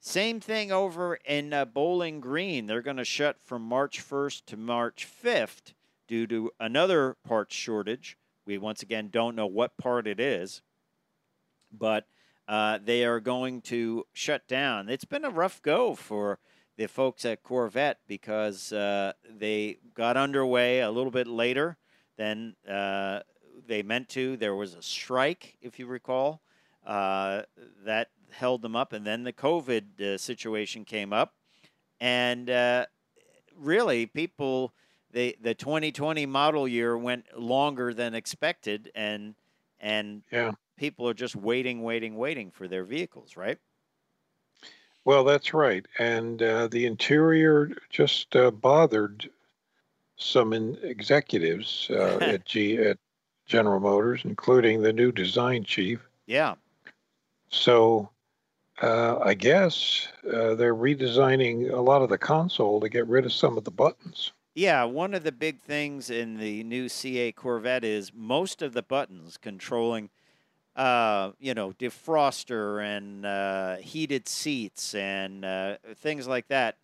Same 0.00 0.38
thing 0.38 0.70
over 0.70 1.16
in 1.24 1.52
uh, 1.52 1.64
Bowling 1.64 2.20
Green. 2.20 2.66
They're 2.66 2.82
going 2.82 2.98
to 2.98 3.04
shut 3.04 3.40
from 3.40 3.62
March 3.62 4.00
1st 4.02 4.44
to 4.46 4.56
March 4.56 5.08
5th 5.24 5.72
due 6.06 6.26
to 6.28 6.52
another 6.60 7.16
parts 7.26 7.54
shortage. 7.54 8.16
We 8.46 8.58
once 8.58 8.82
again 8.82 9.08
don't 9.10 9.34
know 9.34 9.46
what 9.46 9.76
part 9.76 10.06
it 10.06 10.20
is, 10.20 10.62
but 11.72 12.06
uh, 12.46 12.78
they 12.82 13.04
are 13.04 13.20
going 13.20 13.60
to 13.62 14.06
shut 14.12 14.46
down. 14.46 14.88
It's 14.88 15.04
been 15.04 15.24
a 15.24 15.30
rough 15.30 15.60
go 15.62 15.94
for 15.94 16.38
the 16.76 16.86
folks 16.86 17.24
at 17.24 17.42
Corvette 17.42 17.98
because 18.06 18.72
uh, 18.72 19.12
they 19.28 19.78
got 19.94 20.16
underway 20.16 20.80
a 20.80 20.90
little 20.90 21.10
bit 21.10 21.26
later 21.26 21.76
than 22.16 22.54
uh, 22.66 23.20
they 23.66 23.82
meant 23.82 24.08
to. 24.10 24.36
There 24.36 24.54
was 24.54 24.74
a 24.74 24.82
strike, 24.82 25.58
if 25.60 25.78
you 25.78 25.86
recall, 25.86 26.40
uh, 26.88 27.44
that 27.84 28.10
held 28.32 28.62
them 28.62 28.76
up, 28.76 28.94
and 28.94 29.06
then 29.06 29.24
the 29.24 29.34
COVID 29.34 30.00
uh, 30.02 30.18
situation 30.18 30.86
came 30.86 31.12
up, 31.12 31.36
and 32.00 32.50
uh, 32.50 32.86
really 33.54 34.06
people. 34.06 34.74
The, 35.10 35.36
the 35.40 35.54
2020 35.54 36.26
model 36.26 36.68
year 36.68 36.98
went 36.98 37.38
longer 37.38 37.94
than 37.94 38.14
expected, 38.14 38.92
and 38.94 39.36
and 39.80 40.24
Yeah. 40.30 40.52
people 40.76 41.08
are 41.08 41.14
just 41.14 41.36
waiting, 41.36 41.82
waiting, 41.82 42.16
waiting 42.16 42.50
for 42.50 42.68
their 42.68 42.84
vehicles, 42.84 43.36
right? 43.36 43.58
Well, 45.04 45.24
that's 45.24 45.52
right. 45.52 45.84
And 45.98 46.40
uh, 46.40 46.68
the 46.68 46.86
interior 46.86 47.72
just 47.90 48.36
uh, 48.36 48.52
bothered 48.52 49.28
some 50.16 50.52
in 50.52 50.76
executives 50.84 51.88
uh, 51.90 52.20
at 52.24 52.46
G 52.46 52.78
at 52.78 52.98
General 53.46 53.80
Motors, 53.80 54.24
including 54.24 54.82
the 54.82 54.92
new 54.92 55.12
design 55.12 55.64
chief. 55.64 56.08
Yeah. 56.26 56.56
So 57.50 58.10
uh, 58.82 59.18
I 59.18 59.34
guess 59.34 60.08
uh, 60.26 60.54
they're 60.54 60.74
redesigning 60.74 61.72
a 61.72 61.80
lot 61.80 62.02
of 62.02 62.08
the 62.08 62.18
console 62.18 62.80
to 62.80 62.88
get 62.88 63.06
rid 63.06 63.24
of 63.24 63.32
some 63.32 63.58
of 63.58 63.64
the 63.64 63.70
buttons. 63.70 64.32
Yeah, 64.54 64.84
one 64.84 65.14
of 65.14 65.22
the 65.22 65.32
big 65.32 65.60
things 65.60 66.10
in 66.10 66.38
the 66.38 66.64
new 66.64 66.86
C8 66.86 67.34
Corvette 67.36 67.84
is 67.84 68.12
most 68.12 68.60
of 68.60 68.72
the 68.72 68.82
buttons 68.82 69.36
controlling, 69.36 70.10
uh, 70.74 71.30
you 71.38 71.54
know, 71.54 71.72
defroster 71.72 72.82
and 72.82 73.24
uh, 73.24 73.76
heated 73.76 74.28
seats 74.28 74.94
and 74.94 75.44
uh, 75.44 75.76
things 75.96 76.26
like 76.26 76.48
that. 76.48 76.76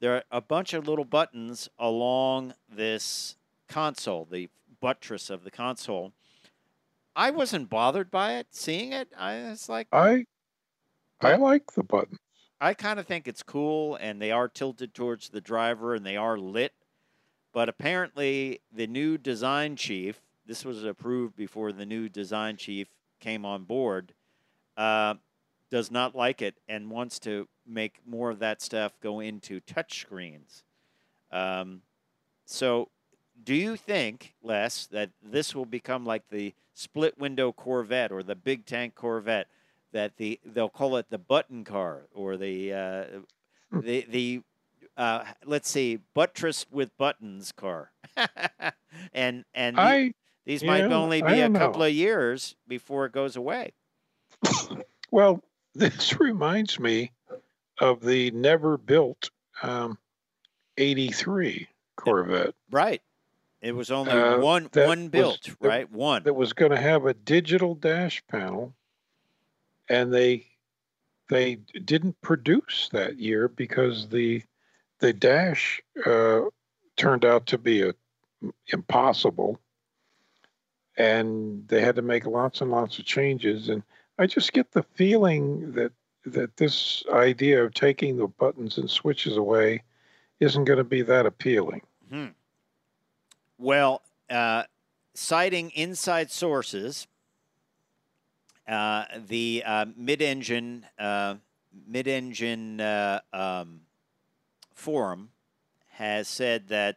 There 0.00 0.16
are 0.16 0.24
a 0.30 0.40
bunch 0.40 0.72
of 0.72 0.88
little 0.88 1.04
buttons 1.04 1.68
along 1.78 2.54
this 2.68 3.36
console, 3.68 4.26
the 4.28 4.48
buttress 4.80 5.30
of 5.30 5.44
the 5.44 5.50
console. 5.50 6.12
I 7.14 7.30
wasn't 7.30 7.70
bothered 7.70 8.10
by 8.10 8.34
it, 8.34 8.48
seeing 8.54 8.92
it. 8.92 9.12
I 9.16 9.48
was 9.50 9.68
like, 9.68 9.88
I 9.92 10.24
I 11.20 11.36
like 11.36 11.72
the 11.72 11.82
buttons. 11.84 12.18
I 12.60 12.74
kind 12.74 13.00
of 13.00 13.06
think 13.06 13.26
it's 13.26 13.42
cool, 13.42 13.96
and 13.96 14.20
they 14.20 14.30
are 14.30 14.48
tilted 14.48 14.94
towards 14.94 15.30
the 15.30 15.40
driver, 15.40 15.94
and 15.94 16.04
they 16.04 16.16
are 16.16 16.38
lit. 16.38 16.74
But 17.52 17.68
apparently, 17.68 18.60
the 18.70 18.86
new 18.86 19.18
design 19.18 19.76
chief, 19.76 20.22
this 20.44 20.64
was 20.64 20.84
approved 20.84 21.36
before 21.36 21.72
the 21.72 21.86
new 21.86 22.08
design 22.08 22.56
chief 22.56 22.88
came 23.20 23.44
on 23.44 23.64
board, 23.64 24.14
uh, 24.76 25.16
does 25.70 25.90
not 25.90 26.14
like 26.14 26.42
it 26.42 26.60
and 26.68 26.90
wants 26.90 27.18
to 27.20 27.48
make 27.66 28.06
more 28.06 28.30
of 28.30 28.40
that 28.40 28.62
stuff 28.62 28.98
go 29.00 29.20
into 29.20 29.60
touchscreens. 29.62 30.64
Um, 31.30 31.82
so, 32.46 32.90
do 33.42 33.54
you 33.54 33.76
think, 33.76 34.34
Les, 34.42 34.86
that 34.88 35.12
this 35.22 35.54
will 35.54 35.66
become 35.66 36.04
like 36.04 36.28
the 36.28 36.54
split 36.80 37.18
window 37.18 37.52
Corvette 37.52 38.12
or 38.12 38.22
the 38.22 38.34
big 38.34 38.66
tank 38.66 38.94
Corvette? 38.94 39.48
That 39.92 40.16
the 40.18 40.38
they'll 40.44 40.68
call 40.68 40.96
it 40.96 41.10
the 41.10 41.18
button 41.18 41.64
car 41.64 42.06
or 42.14 42.36
the 42.36 42.72
uh, 42.72 43.04
the 43.72 44.06
the 44.08 44.42
uh, 44.96 45.24
let's 45.44 45.68
see 45.68 45.98
buttress 46.14 46.66
with 46.70 46.96
buttons 46.96 47.50
car, 47.52 47.90
and 49.12 49.44
and 49.52 49.80
I 49.80 50.12
these 50.46 50.62
might 50.62 50.88
yeah, 50.88 50.94
only 50.94 51.22
be 51.22 51.40
a 51.40 51.50
couple 51.50 51.80
know. 51.80 51.86
of 51.86 51.92
years 51.92 52.56
before 52.66 53.06
it 53.06 53.12
goes 53.12 53.36
away. 53.36 53.72
well, 55.10 55.42
this 55.74 56.18
reminds 56.20 56.78
me 56.78 57.12
of 57.80 58.00
the 58.00 58.30
never 58.32 58.76
built 58.76 59.30
um, 59.62 59.98
83 60.78 61.68
Corvette 61.96 62.54
Right. 62.70 63.02
It 63.60 63.72
was 63.76 63.90
only 63.90 64.12
Uh, 64.12 64.38
one 64.40 64.68
that 64.72 64.86
one 64.88 65.02
was- 65.04 65.10
built, 65.10 65.42
that- 65.42 65.68
right? 65.68 65.90
One. 65.90 66.22
that 66.22 66.34
was 66.34 66.52
going 66.52 66.70
to 66.70 66.80
have 66.80 67.04
a 67.06 67.14
digital 67.14 67.74
dash 67.74 68.22
panel, 68.26 68.74
and 69.88 70.12
they 70.12 70.46
they 71.28 71.54
didn't 71.84 72.20
produce 72.22 72.88
that 72.92 73.18
year 73.18 73.48
because 73.48 74.08
the 74.08 74.42
the 74.98 75.12
dash 75.12 75.80
uh, 76.04 76.42
turned 76.96 77.24
out 77.24 77.46
to 77.46 77.56
be 77.58 77.82
a, 77.82 77.94
impossible, 78.68 79.60
and 80.96 81.66
they 81.68 81.80
had 81.80 81.96
to 81.96 82.02
make 82.02 82.26
lots 82.26 82.60
and 82.60 82.70
lots 82.70 82.98
of 82.98 83.04
changes. 83.04 83.68
And 83.68 83.82
I 84.18 84.26
just 84.26 84.52
get 84.52 84.72
the 84.72 84.82
feeling 84.82 85.72
that 85.72 85.92
that 86.26 86.56
this 86.56 87.02
idea 87.12 87.64
of 87.64 87.72
taking 87.74 88.16
the 88.16 88.26
buttons 88.26 88.76
and 88.76 88.90
switches 88.90 89.36
away 89.36 89.82
isn't 90.40 90.64
going 90.64 90.78
to 90.78 90.84
be 90.84 91.02
that 91.02 91.26
appealing. 91.26 91.82
Hmm. 92.10 92.26
Well, 93.62 94.00
uh, 94.30 94.62
citing 95.12 95.68
inside 95.72 96.30
sources, 96.30 97.06
uh, 98.66 99.04
the 99.28 99.62
uh, 99.66 99.84
mid-engine 99.94 100.86
uh, 100.98 101.34
mid-engine 101.86 102.80
uh, 102.80 103.20
um, 103.34 103.82
forum 104.72 105.32
has 105.90 106.26
said 106.26 106.68
that 106.68 106.96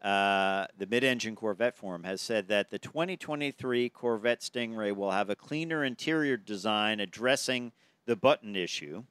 uh, 0.00 0.66
the 0.78 0.86
mid-engine 0.86 1.34
Corvette 1.34 1.74
forum 1.74 2.04
has 2.04 2.20
said 2.20 2.46
that 2.46 2.70
the 2.70 2.78
2023 2.78 3.88
Corvette 3.88 4.42
Stingray 4.42 4.94
will 4.94 5.10
have 5.10 5.28
a 5.28 5.34
cleaner 5.34 5.82
interior 5.82 6.36
design 6.36 7.00
addressing 7.00 7.72
the 8.04 8.14
button 8.14 8.54
issue, 8.54 9.02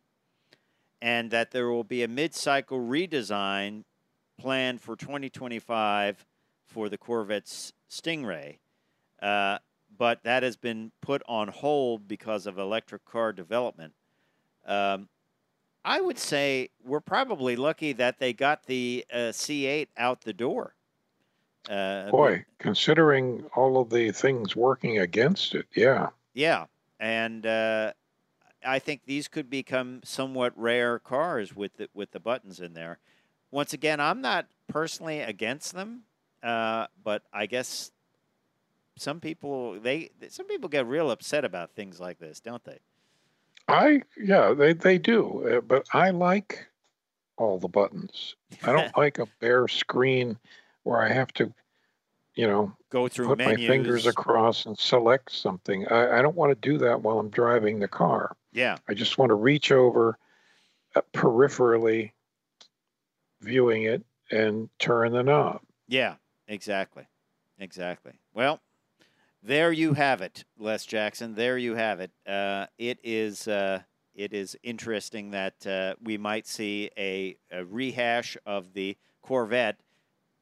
and 1.01 1.29
that 1.29 1.51
there 1.51 1.67
will 1.67 1.83
be 1.83 2.03
a 2.03 2.07
mid-cycle 2.07 2.79
redesign 2.79 3.83
planned 4.39 4.79
for 4.79 4.95
2025 4.95 6.25
for 6.65 6.89
the 6.89 6.97
Corvette's 6.97 7.73
Stingray. 7.89 8.57
Uh, 9.21 9.59
but 9.97 10.23
that 10.23 10.43
has 10.43 10.57
been 10.57 10.91
put 11.01 11.21
on 11.27 11.47
hold 11.47 12.07
because 12.07 12.47
of 12.47 12.57
electric 12.57 13.05
car 13.05 13.31
development. 13.31 13.93
Um, 14.65 15.09
I 15.83 16.01
would 16.01 16.17
say 16.17 16.69
we're 16.83 16.99
probably 16.99 17.55
lucky 17.55 17.93
that 17.93 18.19
they 18.19 18.33
got 18.33 18.65
the 18.65 19.05
uh, 19.13 19.31
C8 19.31 19.87
out 19.95 20.21
the 20.21 20.33
door. 20.33 20.75
Uh, 21.69 22.09
Boy, 22.09 22.45
considering 22.59 23.45
all 23.55 23.79
of 23.79 23.89
the 23.89 24.11
things 24.11 24.55
working 24.55 24.99
against 24.99 25.55
it, 25.55 25.65
yeah. 25.75 26.09
Yeah, 26.33 26.65
and 26.99 27.45
uh, 27.45 27.93
I 28.65 28.79
think 28.79 29.01
these 29.05 29.27
could 29.27 29.49
become 29.49 30.01
somewhat 30.03 30.53
rare 30.55 30.99
cars 30.99 31.55
with 31.55 31.77
the, 31.77 31.89
with 31.93 32.11
the 32.11 32.19
buttons 32.19 32.59
in 32.59 32.73
there. 32.73 32.99
Once 33.51 33.73
again, 33.73 33.99
I'm 33.99 34.21
not 34.21 34.47
personally 34.67 35.21
against 35.21 35.73
them, 35.73 36.03
uh, 36.43 36.87
but 37.03 37.23
I 37.33 37.45
guess 37.45 37.91
some 38.97 39.19
people 39.19 39.79
they 39.79 40.09
some 40.29 40.47
people 40.47 40.69
get 40.69 40.85
real 40.87 41.11
upset 41.11 41.43
about 41.45 41.71
things 41.75 41.99
like 41.99 42.19
this, 42.19 42.39
don't 42.39 42.63
they? 42.63 42.79
I 43.67 44.01
yeah, 44.17 44.53
they 44.53 44.73
they 44.73 44.97
do, 44.97 45.57
uh, 45.57 45.61
but 45.61 45.87
I 45.93 46.11
like 46.11 46.67
all 47.37 47.59
the 47.59 47.67
buttons. 47.67 48.35
I 48.63 48.71
don't 48.71 48.95
like 48.97 49.19
a 49.19 49.27
bare 49.39 49.67
screen 49.67 50.37
where 50.83 51.01
I 51.01 51.11
have 51.11 51.33
to, 51.33 51.51
you 52.35 52.47
know, 52.47 52.71
Go 52.89 53.07
through 53.07 53.27
put 53.27 53.39
menus. 53.39 53.57
my 53.57 53.67
fingers 53.67 54.05
across 54.05 54.65
and 54.65 54.77
select 54.77 55.31
something. 55.31 55.87
I, 55.87 56.19
I 56.19 56.21
don't 56.21 56.35
want 56.35 56.51
to 56.51 56.69
do 56.69 56.77
that 56.77 57.01
while 57.01 57.19
I'm 57.19 57.29
driving 57.29 57.79
the 57.79 57.87
car. 57.87 58.37
Yeah, 58.53 58.77
I 58.87 58.93
just 58.93 59.17
want 59.17 59.31
to 59.31 59.35
reach 59.35 59.71
over 59.71 60.17
uh, 60.95 61.01
peripherally, 61.13 62.11
viewing 63.41 63.83
it 63.83 64.03
and 64.31 64.69
turn 64.79 65.11
the 65.11 65.23
knob. 65.23 65.61
yeah, 65.87 66.15
exactly, 66.47 67.07
exactly. 67.59 68.13
Well, 68.33 68.59
there 69.43 69.71
you 69.71 69.93
have 69.93 70.21
it, 70.21 70.43
Les 70.57 70.85
Jackson. 70.85 71.35
There 71.35 71.57
you 71.57 71.75
have 71.75 71.99
it. 71.99 72.11
Uh, 72.27 72.67
it 72.77 72.99
is 73.03 73.47
uh, 73.47 73.81
it 74.15 74.33
is 74.33 74.57
interesting 74.63 75.31
that 75.31 75.65
uh, 75.67 75.95
we 76.01 76.17
might 76.17 76.47
see 76.47 76.89
a, 76.97 77.35
a 77.51 77.63
rehash 77.65 78.37
of 78.45 78.73
the 78.73 78.97
Corvette 79.21 79.77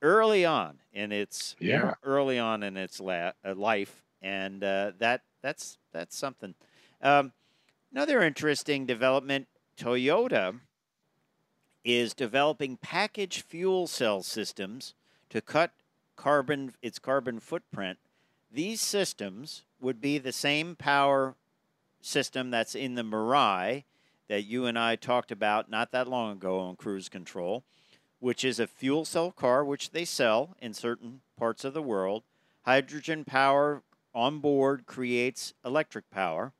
early 0.01 0.45
on 0.45 0.79
in 0.93 1.11
its 1.11 1.55
you 1.59 1.69
know, 1.73 1.85
Yeah. 1.85 1.93
early 2.03 2.37
on 2.39 2.63
in 2.63 2.77
its 2.77 2.99
la- 2.99 3.31
uh, 3.45 3.55
life, 3.55 4.03
and 4.21 4.63
uh, 4.63 4.91
that 4.99 5.21
that's 5.41 5.77
that's 5.91 6.15
something. 6.17 6.55
Um, 7.01 7.33
another 7.91 8.21
interesting 8.21 8.85
development: 8.85 9.47
Toyota 9.77 10.59
is 11.83 12.13
developing 12.13 12.77
packaged 12.77 13.41
fuel 13.43 13.87
cell 13.87 14.23
systems 14.23 14.93
to 15.29 15.41
cut 15.41 15.71
carbon 16.15 16.73
its 16.81 16.99
carbon 16.99 17.39
footprint. 17.39 17.97
These 18.51 18.81
systems 18.81 19.63
would 19.81 19.99
be 19.99 20.17
the 20.17 20.31
same 20.31 20.75
power 20.75 21.35
system 22.01 22.51
that's 22.51 22.75
in 22.75 22.95
the 22.95 23.03
Mirai 23.03 23.83
that 24.27 24.43
you 24.43 24.65
and 24.65 24.77
I 24.77 24.95
talked 24.95 25.31
about 25.31 25.69
not 25.69 25.91
that 25.91 26.07
long 26.07 26.33
ago 26.33 26.59
on 26.59 26.75
cruise 26.75 27.09
control, 27.09 27.63
which 28.19 28.43
is 28.43 28.59
a 28.59 28.67
fuel 28.67 29.05
cell 29.05 29.31
car 29.31 29.65
which 29.65 29.91
they 29.91 30.05
sell 30.05 30.55
in 30.61 30.73
certain 30.73 31.21
parts 31.37 31.63
of 31.63 31.73
the 31.73 31.81
world. 31.81 32.23
Hydrogen 32.65 33.25
power 33.25 33.81
on 34.13 34.39
board 34.39 34.85
creates 34.85 35.53
electric 35.65 36.09
power. 36.09 36.53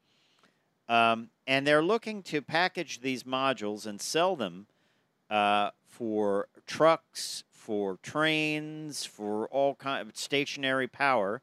Um, 0.89 1.29
and 1.47 1.65
they're 1.65 1.83
looking 1.83 2.23
to 2.23 2.41
package 2.41 3.01
these 3.01 3.23
modules 3.23 3.85
and 3.85 4.01
sell 4.01 4.35
them 4.35 4.67
uh, 5.29 5.71
for 5.87 6.47
trucks, 6.67 7.43
for 7.49 7.97
trains, 8.03 9.05
for 9.05 9.32
kind 9.75 10.07
of 10.07 10.15
stationary 10.15 10.87
power. 10.87 11.41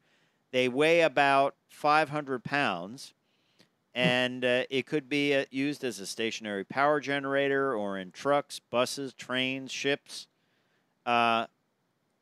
They 0.53 0.69
weigh 0.69 1.03
about 1.03 1.55
500 1.69 2.43
pounds, 2.43 3.15
and 3.95 4.45
uh, 4.45 4.65
it 4.71 4.87
could 4.87 5.09
be 5.09 5.35
uh, 5.35 5.45
used 5.51 5.85
as 5.85 6.01
a 6.01 6.07
stationary 6.07 6.65
power 6.65 7.01
generator 7.01 7.75
or 7.75 7.99
in 7.99 8.11
trucks, 8.11 8.59
buses, 8.59 9.13
trains, 9.15 9.71
ships. 9.71 10.27
Uh, 11.07 11.47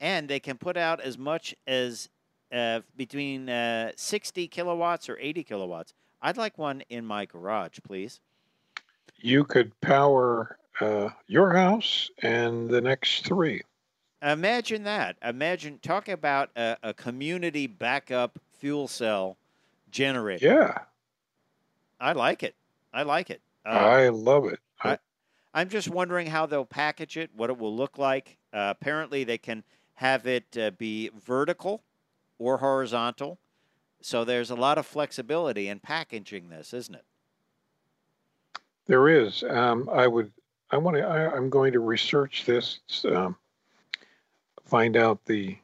and 0.00 0.28
they 0.28 0.40
can 0.40 0.56
put 0.56 0.76
out 0.76 1.00
as 1.00 1.18
much 1.18 1.54
as 1.66 2.08
uh, 2.52 2.80
between 2.96 3.48
uh, 3.48 3.92
60 3.96 4.48
kilowatts 4.48 5.08
or 5.08 5.18
80 5.20 5.44
kilowatts. 5.44 5.92
I'd 6.22 6.36
like 6.36 6.58
one 6.58 6.82
in 6.88 7.04
my 7.04 7.24
garage, 7.24 7.78
please. 7.84 8.20
You 9.16 9.44
could 9.44 9.78
power 9.80 10.58
uh, 10.80 11.10
your 11.26 11.52
house 11.52 12.10
and 12.22 12.68
the 12.68 12.80
next 12.80 13.24
three. 13.24 13.62
Imagine 14.22 14.84
that. 14.84 15.16
Imagine 15.22 15.78
talk 15.78 16.08
about 16.08 16.50
a, 16.56 16.76
a 16.82 16.94
community 16.94 17.66
backup 17.66 18.38
fuel 18.58 18.88
cell 18.88 19.36
generator. 19.90 20.44
Yeah, 20.44 20.78
I 22.00 22.12
like 22.12 22.42
it. 22.42 22.54
I 22.92 23.02
like 23.02 23.30
it. 23.30 23.40
Uh, 23.64 23.70
I 23.70 24.08
love 24.08 24.46
it. 24.46 24.58
I, 24.82 24.98
I'm 25.54 25.68
just 25.68 25.88
wondering 25.88 26.26
how 26.26 26.46
they'll 26.46 26.64
package 26.64 27.16
it, 27.16 27.30
what 27.36 27.50
it 27.50 27.58
will 27.58 27.74
look 27.74 27.98
like. 27.98 28.38
Uh, 28.52 28.74
apparently, 28.78 29.24
they 29.24 29.38
can 29.38 29.62
have 29.94 30.26
it 30.26 30.56
uh, 30.56 30.70
be 30.72 31.10
vertical 31.14 31.82
or 32.38 32.58
horizontal. 32.58 33.38
So 34.00 34.24
there's 34.24 34.50
a 34.50 34.54
lot 34.54 34.78
of 34.78 34.86
flexibility 34.86 35.68
in 35.68 35.80
packaging 35.80 36.50
this, 36.50 36.72
isn't 36.72 36.94
it? 36.94 37.04
there 38.88 39.08
is. 39.08 39.44
Um, 39.48 39.88
I 39.92 40.08
would. 40.08 40.32
I 40.70 40.78
want 40.78 40.96
to. 40.96 41.02
I, 41.02 41.32
I'm 41.34 41.48
going 41.48 41.72
to 41.72 41.80
research 41.80 42.44
this. 42.44 42.80
Um, 43.04 43.36
find 44.68 44.96
out 44.96 45.24
the 45.26 45.56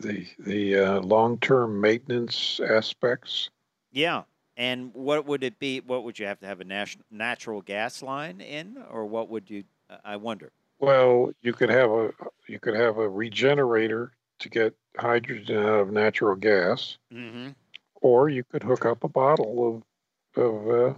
the 0.00 0.26
the 0.38 0.76
uh, 0.76 1.00
long 1.00 1.38
term 1.38 1.80
maintenance 1.80 2.60
aspects. 2.60 3.50
Yeah. 3.92 4.22
And 4.58 4.90
what 4.94 5.26
would 5.26 5.44
it 5.44 5.58
be? 5.58 5.80
What 5.80 6.04
would 6.04 6.18
you 6.18 6.26
have 6.26 6.40
to 6.40 6.46
have 6.46 6.60
a 6.60 6.64
nat- 6.64 6.96
natural 7.10 7.60
gas 7.60 8.02
line 8.02 8.40
in, 8.40 8.82
or 8.90 9.04
what 9.04 9.28
would 9.28 9.50
you? 9.50 9.64
uh, 9.90 9.96
I 10.04 10.16
wonder. 10.16 10.50
Well, 10.78 11.32
you 11.42 11.52
could 11.52 11.68
have 11.70 11.90
a 11.90 12.10
you 12.48 12.58
could 12.58 12.74
have 12.74 12.96
a 12.98 13.08
regenerator 13.08 14.12
to 14.38 14.48
get 14.48 14.74
hydrogen 14.98 15.58
out 15.58 15.80
of 15.80 15.92
natural 15.92 16.34
gas, 16.36 16.96
Mm-hmm. 17.12 17.48
or 18.00 18.28
you 18.30 18.44
could 18.44 18.62
hook 18.62 18.84
up 18.86 19.04
a 19.04 19.08
bottle 19.08 19.82
of 20.36 20.42
of 20.42 20.70
uh, 20.70 20.94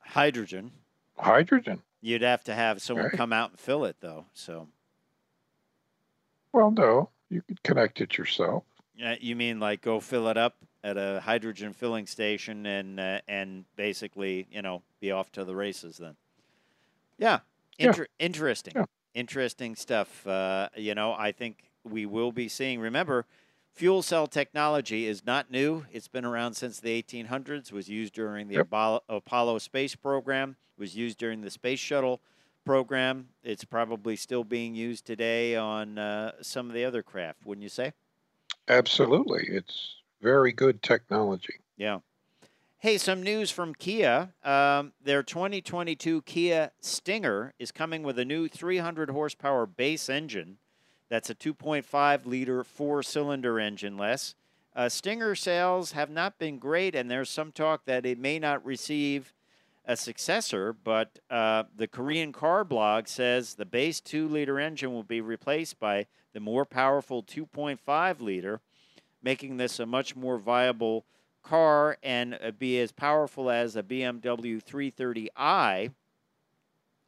Hydrogen. 0.00 0.70
hydrogen. 1.16 1.82
You'd 2.00 2.22
have 2.22 2.44
to 2.44 2.54
have 2.54 2.80
someone 2.82 3.06
Right. 3.06 3.14
come 3.16 3.32
out 3.32 3.50
and 3.50 3.58
fill 3.58 3.84
it, 3.84 3.96
though. 4.00 4.26
So, 4.34 4.68
Well, 6.52 6.70
no, 6.70 7.10
you 7.30 7.42
could 7.42 7.62
connect 7.62 8.00
it 8.00 8.16
yourself. 8.18 8.64
uh, 9.04 9.14
you 9.20 9.36
mean 9.36 9.60
like 9.60 9.82
go 9.82 10.00
fill 10.00 10.28
it 10.28 10.36
up 10.36 10.56
at 10.84 10.96
a 10.96 11.20
hydrogen 11.20 11.72
filling 11.72 12.06
station 12.06 12.64
and 12.66 12.98
uh, 13.00 13.20
and 13.28 13.64
basically, 13.76 14.46
you 14.50 14.62
know, 14.62 14.82
be 15.00 15.10
off 15.10 15.30
to 15.32 15.44
the 15.44 15.54
races 15.56 15.98
then? 15.98 16.16
Yeah, 17.18 17.40
Yeah. 17.78 17.88
Inter- 17.88 18.06
interesting, 18.18 18.72
Yeah. 18.76 18.84
interesting 19.14 19.74
stuff. 19.76 20.26
Uh, 20.26 20.68
you 20.76 20.94
know, 20.94 21.12
I 21.12 21.32
think 21.32 21.70
we 21.84 22.06
will 22.06 22.32
be 22.32 22.48
seeing. 22.48 22.80
Remember, 22.80 23.26
fuel 23.74 24.02
cell 24.02 24.26
technology 24.26 25.06
is 25.06 25.24
not 25.26 25.50
new. 25.50 25.84
It's 25.92 26.08
been 26.08 26.24
around 26.24 26.54
since 26.54 26.80
the 26.80 26.90
1800s. 27.02 27.72
Was 27.72 27.88
used 27.88 28.14
during 28.14 28.48
the 28.48 28.54
Yep. 28.56 28.66
Apollo, 28.66 29.02
Apollo 29.08 29.58
space 29.58 29.94
program. 29.94 30.56
Was 30.78 30.94
used 30.96 31.18
during 31.18 31.40
the 31.40 31.50
space 31.50 31.78
shuttle 31.80 32.20
program. 32.66 33.28
It's 33.42 33.64
probably 33.64 34.16
still 34.16 34.44
being 34.44 34.74
used 34.74 35.06
today 35.06 35.56
on 35.56 35.96
uh, 35.96 36.32
some 36.42 36.68
of 36.68 36.74
the 36.74 36.84
other 36.84 37.02
craft. 37.02 37.46
Wouldn't 37.46 37.62
you 37.62 37.70
say? 37.70 37.92
Absolutely, 38.68 39.46
it's 39.48 39.94
very 40.20 40.52
good 40.52 40.82
technology. 40.82 41.54
Yeah. 41.78 42.00
Hey, 42.78 42.98
some 42.98 43.22
news 43.22 43.50
from 43.50 43.74
Kia. 43.74 44.34
Um, 44.44 44.92
their 45.02 45.22
2022 45.22 46.22
Kia 46.22 46.72
Stinger 46.80 47.54
is 47.58 47.72
coming 47.72 48.02
with 48.02 48.18
a 48.18 48.24
new 48.24 48.48
300 48.48 49.10
horsepower 49.10 49.64
base 49.64 50.10
engine. 50.10 50.58
That's 51.08 51.30
a 51.30 51.34
2.5 51.34 52.26
liter 52.26 52.64
four 52.64 53.02
cylinder 53.02 53.60
engine 53.60 53.96
Les. 53.96 54.34
Uh, 54.74 54.88
Stinger 54.90 55.34
sales 55.34 55.92
have 55.92 56.10
not 56.10 56.38
been 56.38 56.58
great, 56.58 56.94
and 56.94 57.10
there's 57.10 57.30
some 57.30 57.50
talk 57.50 57.86
that 57.86 58.04
it 58.04 58.18
may 58.18 58.38
not 58.38 58.64
receive 58.66 59.32
a 59.86 59.96
successor, 59.96 60.72
but 60.72 61.20
uh, 61.30 61.64
the 61.74 61.86
Korean 61.86 62.32
car 62.32 62.64
blog 62.64 63.06
says 63.06 63.54
the 63.54 63.64
base 63.64 64.00
2 64.00 64.28
liter 64.28 64.58
engine 64.58 64.92
will 64.92 65.04
be 65.04 65.20
replaced 65.20 65.78
by 65.78 66.06
the 66.32 66.40
more 66.40 66.64
powerful 66.64 67.22
2.5 67.22 68.20
liter, 68.20 68.60
making 69.22 69.56
this 69.56 69.78
a 69.78 69.86
much 69.86 70.16
more 70.16 70.38
viable 70.38 71.04
car 71.42 71.96
and 72.02 72.36
uh, 72.42 72.50
be 72.50 72.80
as 72.80 72.90
powerful 72.90 73.48
as 73.48 73.76
a 73.76 73.82
BMW 73.82 74.62
330i, 74.62 75.92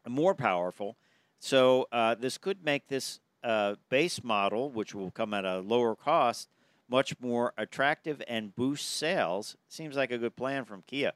more 0.06 0.34
powerful. 0.34 0.96
So 1.40 1.88
uh, 1.92 2.14
this 2.14 2.38
could 2.38 2.64
make 2.64 2.86
this 2.86 3.20
uh, 3.42 3.74
base 3.88 4.22
model, 4.22 4.70
which 4.70 4.94
will 4.94 5.10
come 5.10 5.34
at 5.34 5.44
a 5.44 5.58
lower 5.58 5.96
cost, 5.96 6.48
much 6.88 7.14
more 7.20 7.52
attractive 7.58 8.22
and 8.28 8.54
boost 8.54 8.88
sales. 8.88 9.56
Seems 9.68 9.96
like 9.96 10.10
a 10.10 10.18
good 10.18 10.36
plan 10.36 10.64
from 10.64 10.82
Kia. 10.86 11.12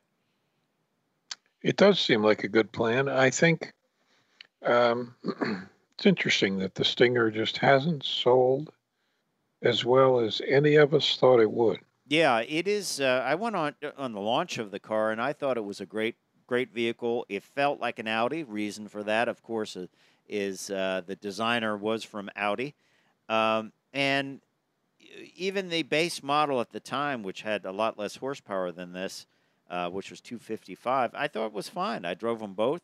It 1.62 1.76
does 1.76 2.00
seem 2.00 2.22
like 2.22 2.44
a 2.44 2.48
good 2.48 2.72
plan. 2.72 3.08
I 3.08 3.30
think 3.30 3.72
um, 4.64 5.14
it's 5.96 6.06
interesting 6.06 6.58
that 6.58 6.74
the 6.74 6.84
Stinger 6.84 7.30
just 7.30 7.58
hasn't 7.58 8.04
sold 8.04 8.72
as 9.62 9.84
well 9.84 10.18
as 10.18 10.42
any 10.46 10.74
of 10.74 10.92
us 10.92 11.16
thought 11.16 11.40
it 11.40 11.50
would. 11.50 11.78
Yeah, 12.08 12.40
it 12.40 12.66
is. 12.66 13.00
Uh, 13.00 13.22
I 13.24 13.36
went 13.36 13.56
on 13.56 13.74
on 13.96 14.12
the 14.12 14.20
launch 14.20 14.58
of 14.58 14.70
the 14.70 14.80
car, 14.80 15.12
and 15.12 15.20
I 15.20 15.32
thought 15.32 15.56
it 15.56 15.64
was 15.64 15.80
a 15.80 15.86
great, 15.86 16.16
great 16.46 16.72
vehicle. 16.72 17.24
It 17.28 17.42
felt 17.42 17.80
like 17.80 17.98
an 17.98 18.08
Audi. 18.08 18.42
Reason 18.42 18.88
for 18.88 19.02
that, 19.04 19.28
of 19.28 19.42
course, 19.42 19.76
uh, 19.76 19.86
is 20.28 20.68
uh, 20.70 21.02
the 21.06 21.16
designer 21.16 21.76
was 21.76 22.04
from 22.04 22.28
Audi, 22.36 22.74
um, 23.28 23.72
and 23.94 24.40
even 25.36 25.68
the 25.68 25.82
base 25.84 26.22
model 26.22 26.60
at 26.60 26.70
the 26.70 26.80
time, 26.80 27.22
which 27.22 27.42
had 27.42 27.64
a 27.64 27.72
lot 27.72 27.98
less 27.98 28.16
horsepower 28.16 28.72
than 28.72 28.92
this, 28.92 29.26
uh, 29.72 29.88
which 29.88 30.10
was 30.10 30.20
255, 30.20 31.10
I 31.14 31.26
thought 31.26 31.46
it 31.46 31.52
was 31.52 31.68
fine. 31.68 32.04
I 32.04 32.14
drove 32.14 32.38
them 32.38 32.52
both. 32.54 32.82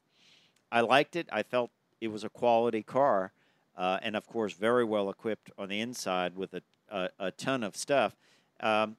I 0.73 0.81
liked 0.81 1.15
it. 1.15 1.29
I 1.31 1.45
felt 1.45 1.71
it 2.01 2.09
was 2.09 2.25
a 2.25 2.29
quality 2.29 2.83
car, 2.83 3.31
uh, 3.77 3.99
and 4.03 4.17
of 4.17 4.27
course, 4.27 4.55
very 4.55 4.85
well 4.85 5.09
equipped 5.09 5.53
on 5.57 5.69
the 5.69 5.81
inside 5.81 6.35
with 6.37 6.55
a 6.55 6.63
a, 6.91 7.11
a 7.19 7.31
ton 7.31 7.63
of 7.63 7.77
stuff. 7.77 8.17
Um, 8.61 8.97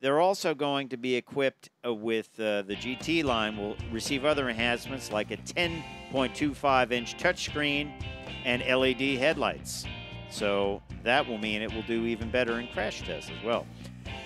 they're 0.00 0.20
also 0.20 0.54
going 0.54 0.88
to 0.88 0.96
be 0.96 1.14
equipped 1.14 1.68
uh, 1.84 1.92
with 1.92 2.30
uh, 2.40 2.62
the 2.62 2.74
GT 2.74 3.22
line, 3.24 3.56
will 3.58 3.76
receive 3.92 4.24
other 4.24 4.48
enhancements 4.48 5.12
like 5.12 5.30
a 5.30 5.36
10.25 5.36 6.92
inch 6.92 7.16
touchscreen 7.18 7.90
and 8.44 8.62
LED 8.62 9.18
headlights. 9.18 9.84
So 10.30 10.82
that 11.02 11.26
will 11.26 11.38
mean 11.38 11.62
it 11.62 11.72
will 11.72 11.82
do 11.82 12.06
even 12.06 12.30
better 12.30 12.58
in 12.60 12.68
crash 12.68 13.02
tests 13.02 13.30
as 13.30 13.44
well. 13.44 13.66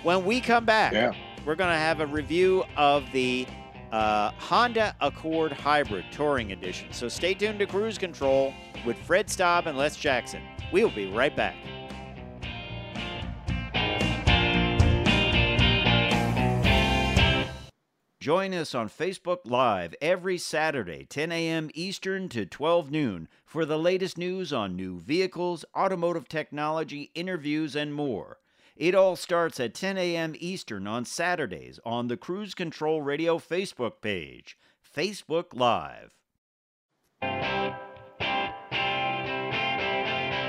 When 0.02 0.24
we 0.24 0.40
come 0.40 0.64
back, 0.64 0.92
Yeah. 0.92 1.14
We're 1.44 1.54
going 1.54 1.70
to 1.70 1.78
have 1.78 2.00
a 2.00 2.06
review 2.06 2.64
of 2.76 3.04
the 3.12 3.46
uh, 3.90 4.30
Honda 4.38 4.94
Accord 5.00 5.52
Hybrid 5.52 6.06
Touring 6.10 6.52
Edition. 6.52 6.92
So 6.92 7.08
stay 7.08 7.34
tuned 7.34 7.58
to 7.58 7.66
Cruise 7.66 7.98
Control 7.98 8.54
with 8.86 8.96
Fred 8.98 9.28
Staub 9.28 9.66
and 9.66 9.76
Les 9.76 9.96
Jackson. 9.96 10.42
We'll 10.72 10.90
be 10.90 11.06
right 11.06 11.34
back. 11.36 11.56
Join 18.20 18.54
us 18.54 18.72
on 18.72 18.88
Facebook 18.88 19.38
Live 19.44 19.96
every 20.00 20.38
Saturday, 20.38 21.04
10 21.04 21.32
a.m. 21.32 21.70
Eastern 21.74 22.28
to 22.28 22.46
12 22.46 22.88
noon, 22.88 23.28
for 23.44 23.64
the 23.64 23.78
latest 23.78 24.16
news 24.16 24.52
on 24.52 24.76
new 24.76 25.00
vehicles, 25.00 25.64
automotive 25.76 26.28
technology, 26.28 27.10
interviews, 27.16 27.74
and 27.74 27.92
more. 27.92 28.38
It 28.82 28.96
all 28.96 29.14
starts 29.14 29.60
at 29.60 29.74
10 29.74 29.96
a.m. 29.96 30.34
Eastern 30.40 30.88
on 30.88 31.04
Saturdays 31.04 31.78
on 31.86 32.08
the 32.08 32.16
Cruise 32.16 32.52
Control 32.52 33.00
Radio 33.00 33.38
Facebook 33.38 34.00
page. 34.00 34.58
Facebook 34.84 35.54
Live. 35.54 36.10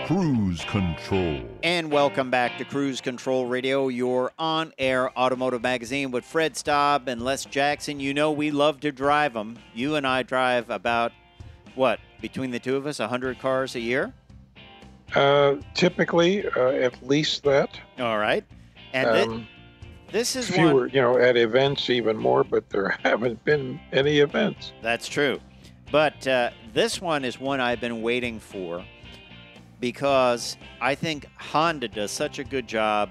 Cruise 0.07 0.65
Control. 0.65 1.47
And 1.61 1.91
welcome 1.91 2.31
back 2.31 2.57
to 2.57 2.65
Cruise 2.65 3.01
Control 3.01 3.45
Radio, 3.45 3.89
your 3.89 4.31
on 4.39 4.73
air 4.79 5.15
automotive 5.15 5.61
magazine 5.61 6.09
with 6.09 6.25
Fred 6.25 6.57
Staub 6.57 7.07
and 7.07 7.21
Les 7.21 7.45
Jackson. 7.45 7.99
You 7.99 8.15
know, 8.15 8.31
we 8.31 8.49
love 8.49 8.79
to 8.79 8.91
drive 8.91 9.35
them. 9.35 9.59
You 9.75 9.93
and 9.93 10.07
I 10.07 10.23
drive 10.23 10.71
about, 10.71 11.11
what, 11.75 11.99
between 12.19 12.49
the 12.49 12.57
two 12.57 12.77
of 12.77 12.87
us, 12.87 12.97
100 12.97 13.37
cars 13.37 13.75
a 13.75 13.79
year? 13.79 14.11
Uh, 15.15 15.55
typically, 15.73 16.47
uh, 16.47 16.69
at 16.69 17.05
least 17.07 17.43
that. 17.43 17.79
All 17.99 18.17
right. 18.17 18.43
And 18.93 19.07
Um, 19.09 19.47
this 20.11 20.35
is 20.35 20.49
fewer, 20.49 20.81
one. 20.81 20.89
you 20.89 21.01
know, 21.01 21.17
at 21.17 21.37
events 21.37 21.89
even 21.89 22.17
more, 22.17 22.43
but 22.43 22.69
there 22.69 22.89
haven't 23.03 23.43
been 23.43 23.79
any 23.91 24.19
events. 24.19 24.73
That's 24.81 25.07
true. 25.07 25.39
But 25.91 26.27
uh, 26.27 26.49
this 26.73 26.99
one 27.01 27.23
is 27.25 27.39
one 27.39 27.59
I've 27.59 27.79
been 27.81 28.01
waiting 28.01 28.39
for 28.39 28.83
because 29.79 30.57
I 30.81 30.95
think 30.95 31.27
Honda 31.37 31.87
does 31.87 32.09
such 32.09 32.39
a 32.39 32.43
good 32.43 32.67
job 32.67 33.09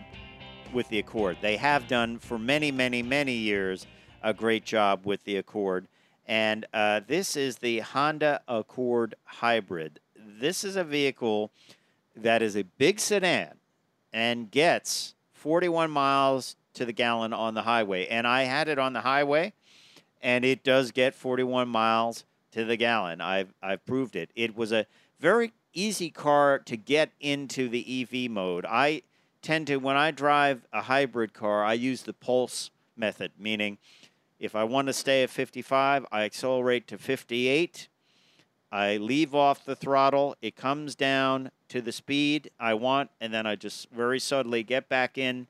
with 0.72 0.88
the 0.88 0.98
Accord. 0.98 1.36
They 1.42 1.56
have 1.56 1.86
done 1.86 2.18
for 2.18 2.38
many, 2.38 2.72
many, 2.72 3.02
many 3.02 3.34
years 3.34 3.86
a 4.22 4.32
great 4.32 4.64
job 4.64 5.04
with 5.04 5.22
the 5.24 5.36
Accord. 5.36 5.86
And 6.26 6.66
uh, 6.72 7.00
this 7.06 7.36
is 7.36 7.56
the 7.56 7.80
Honda 7.80 8.40
Accord 8.48 9.14
Hybrid. 9.24 10.00
This 10.16 10.64
is 10.64 10.76
a 10.76 10.84
vehicle 10.84 11.52
that 12.16 12.42
is 12.42 12.56
a 12.56 12.64
big 12.64 13.00
sedan 13.00 13.54
and 14.12 14.50
gets 14.50 15.14
41 15.32 15.90
miles 15.90 16.56
to 16.74 16.84
the 16.84 16.92
gallon 16.92 17.32
on 17.32 17.54
the 17.54 17.62
highway. 17.62 18.06
And 18.06 18.26
I 18.26 18.42
had 18.42 18.68
it 18.68 18.78
on 18.78 18.92
the 18.92 19.00
highway, 19.00 19.52
and 20.20 20.44
it 20.44 20.62
does 20.62 20.90
get 20.90 21.14
41 21.14 21.68
miles 21.68 22.24
to 22.52 22.64
the 22.64 22.76
gallon. 22.76 23.20
I've 23.20 23.52
I've 23.62 23.84
proved 23.84 24.16
it. 24.16 24.30
It 24.34 24.56
was 24.56 24.72
a 24.72 24.86
very 25.18 25.52
easy 25.74 26.10
car 26.10 26.58
to 26.60 26.76
get 26.76 27.10
into 27.20 27.68
the 27.68 28.02
EV 28.02 28.30
mode. 28.30 28.66
I 28.66 29.02
tend 29.40 29.66
to 29.68 29.76
when 29.76 29.96
I 29.96 30.10
drive 30.10 30.66
a 30.72 30.82
hybrid 30.82 31.32
car, 31.32 31.64
I 31.64 31.72
use 31.72 32.02
the 32.02 32.12
pulse 32.12 32.70
method, 32.96 33.32
meaning 33.38 33.78
if 34.38 34.54
I 34.54 34.64
want 34.64 34.88
to 34.88 34.92
stay 34.92 35.22
at 35.22 35.30
55, 35.30 36.06
I 36.10 36.22
accelerate 36.22 36.86
to 36.88 36.98
58. 36.98 37.88
I 38.70 38.96
leave 38.96 39.34
off 39.34 39.64
the 39.64 39.76
throttle, 39.76 40.34
it 40.40 40.56
comes 40.56 40.94
down 40.94 41.50
to 41.72 41.80
the 41.80 41.92
speed 41.92 42.50
I 42.60 42.74
want, 42.74 43.10
and 43.18 43.32
then 43.32 43.46
I 43.46 43.56
just 43.56 43.90
very 43.90 44.20
subtly 44.20 44.62
get 44.62 44.90
back 44.90 45.16
in 45.16 45.46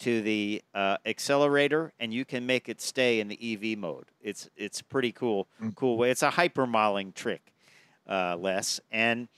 to 0.00 0.20
the 0.20 0.62
uh, 0.74 0.96
accelerator, 1.06 1.92
and 2.00 2.12
you 2.12 2.24
can 2.24 2.44
make 2.44 2.68
it 2.68 2.80
stay 2.80 3.20
in 3.20 3.28
the 3.28 3.38
EV 3.40 3.78
mode. 3.78 4.06
It's 4.20 4.50
it's 4.56 4.82
pretty 4.82 5.12
cool, 5.12 5.46
cool 5.76 5.96
way. 5.96 6.10
It's 6.10 6.24
a 6.24 6.30
hypermiling 6.30 7.14
trick, 7.14 7.52
uh, 8.08 8.36
Les, 8.36 8.80
and 8.90 9.28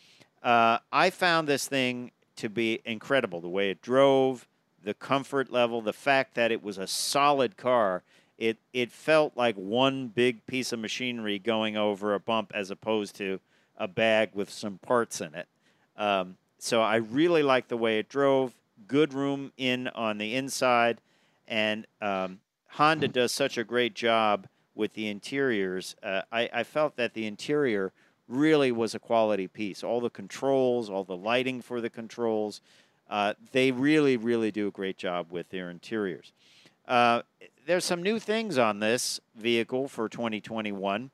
uh, 0.42 0.78
I 0.90 1.10
found 1.10 1.48
this 1.48 1.66
thing 1.68 2.12
to 2.36 2.48
be 2.48 2.80
incredible. 2.86 3.42
The 3.42 3.48
way 3.50 3.68
it 3.68 3.82
drove, 3.82 4.48
the 4.82 4.94
comfort 4.94 5.52
level, 5.52 5.82
the 5.82 5.92
fact 5.92 6.34
that 6.36 6.50
it 6.50 6.62
was 6.62 6.78
a 6.78 6.86
solid 6.86 7.58
car. 7.58 8.04
It 8.38 8.56
it 8.72 8.90
felt 8.90 9.36
like 9.36 9.56
one 9.56 10.08
big 10.08 10.46
piece 10.46 10.72
of 10.72 10.78
machinery 10.78 11.38
going 11.38 11.76
over 11.76 12.14
a 12.14 12.18
bump, 12.20 12.52
as 12.54 12.70
opposed 12.70 13.16
to 13.16 13.38
a 13.76 13.86
bag 13.86 14.30
with 14.32 14.48
some 14.48 14.78
parts 14.78 15.20
in 15.20 15.34
it. 15.34 15.46
Um, 15.96 16.36
so 16.58 16.80
I 16.80 16.96
really 16.96 17.42
like 17.42 17.68
the 17.68 17.76
way 17.76 17.98
it 17.98 18.08
drove. 18.08 18.54
Good 18.86 19.14
room 19.14 19.52
in 19.56 19.88
on 19.88 20.18
the 20.18 20.34
inside, 20.34 21.00
and 21.46 21.86
um, 22.00 22.40
Honda 22.68 23.08
does 23.08 23.32
such 23.32 23.58
a 23.58 23.64
great 23.64 23.94
job 23.94 24.46
with 24.74 24.94
the 24.94 25.08
interiors. 25.08 25.94
Uh, 26.02 26.22
I, 26.32 26.48
I 26.52 26.62
felt 26.64 26.96
that 26.96 27.14
the 27.14 27.26
interior 27.26 27.92
really 28.28 28.72
was 28.72 28.94
a 28.94 28.98
quality 28.98 29.46
piece. 29.46 29.84
All 29.84 30.00
the 30.00 30.10
controls, 30.10 30.88
all 30.88 31.04
the 31.04 31.16
lighting 31.16 31.60
for 31.60 31.80
the 31.80 31.90
controls, 31.90 32.60
uh, 33.10 33.34
they 33.52 33.70
really, 33.70 34.16
really 34.16 34.50
do 34.50 34.68
a 34.68 34.70
great 34.70 34.96
job 34.96 35.26
with 35.30 35.50
their 35.50 35.68
interiors. 35.68 36.32
Uh, 36.88 37.22
there's 37.66 37.84
some 37.84 38.02
new 38.02 38.18
things 38.18 38.58
on 38.58 38.80
this 38.80 39.20
vehicle 39.36 39.88
for 39.88 40.08
2021. 40.08 41.10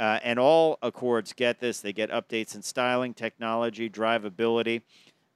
Uh, 0.00 0.18
and 0.24 0.38
all 0.38 0.78
Accords 0.82 1.32
get 1.32 1.60
this. 1.60 1.80
They 1.80 1.92
get 1.92 2.10
updates 2.10 2.56
in 2.56 2.62
styling, 2.62 3.14
technology, 3.14 3.88
drivability. 3.88 4.82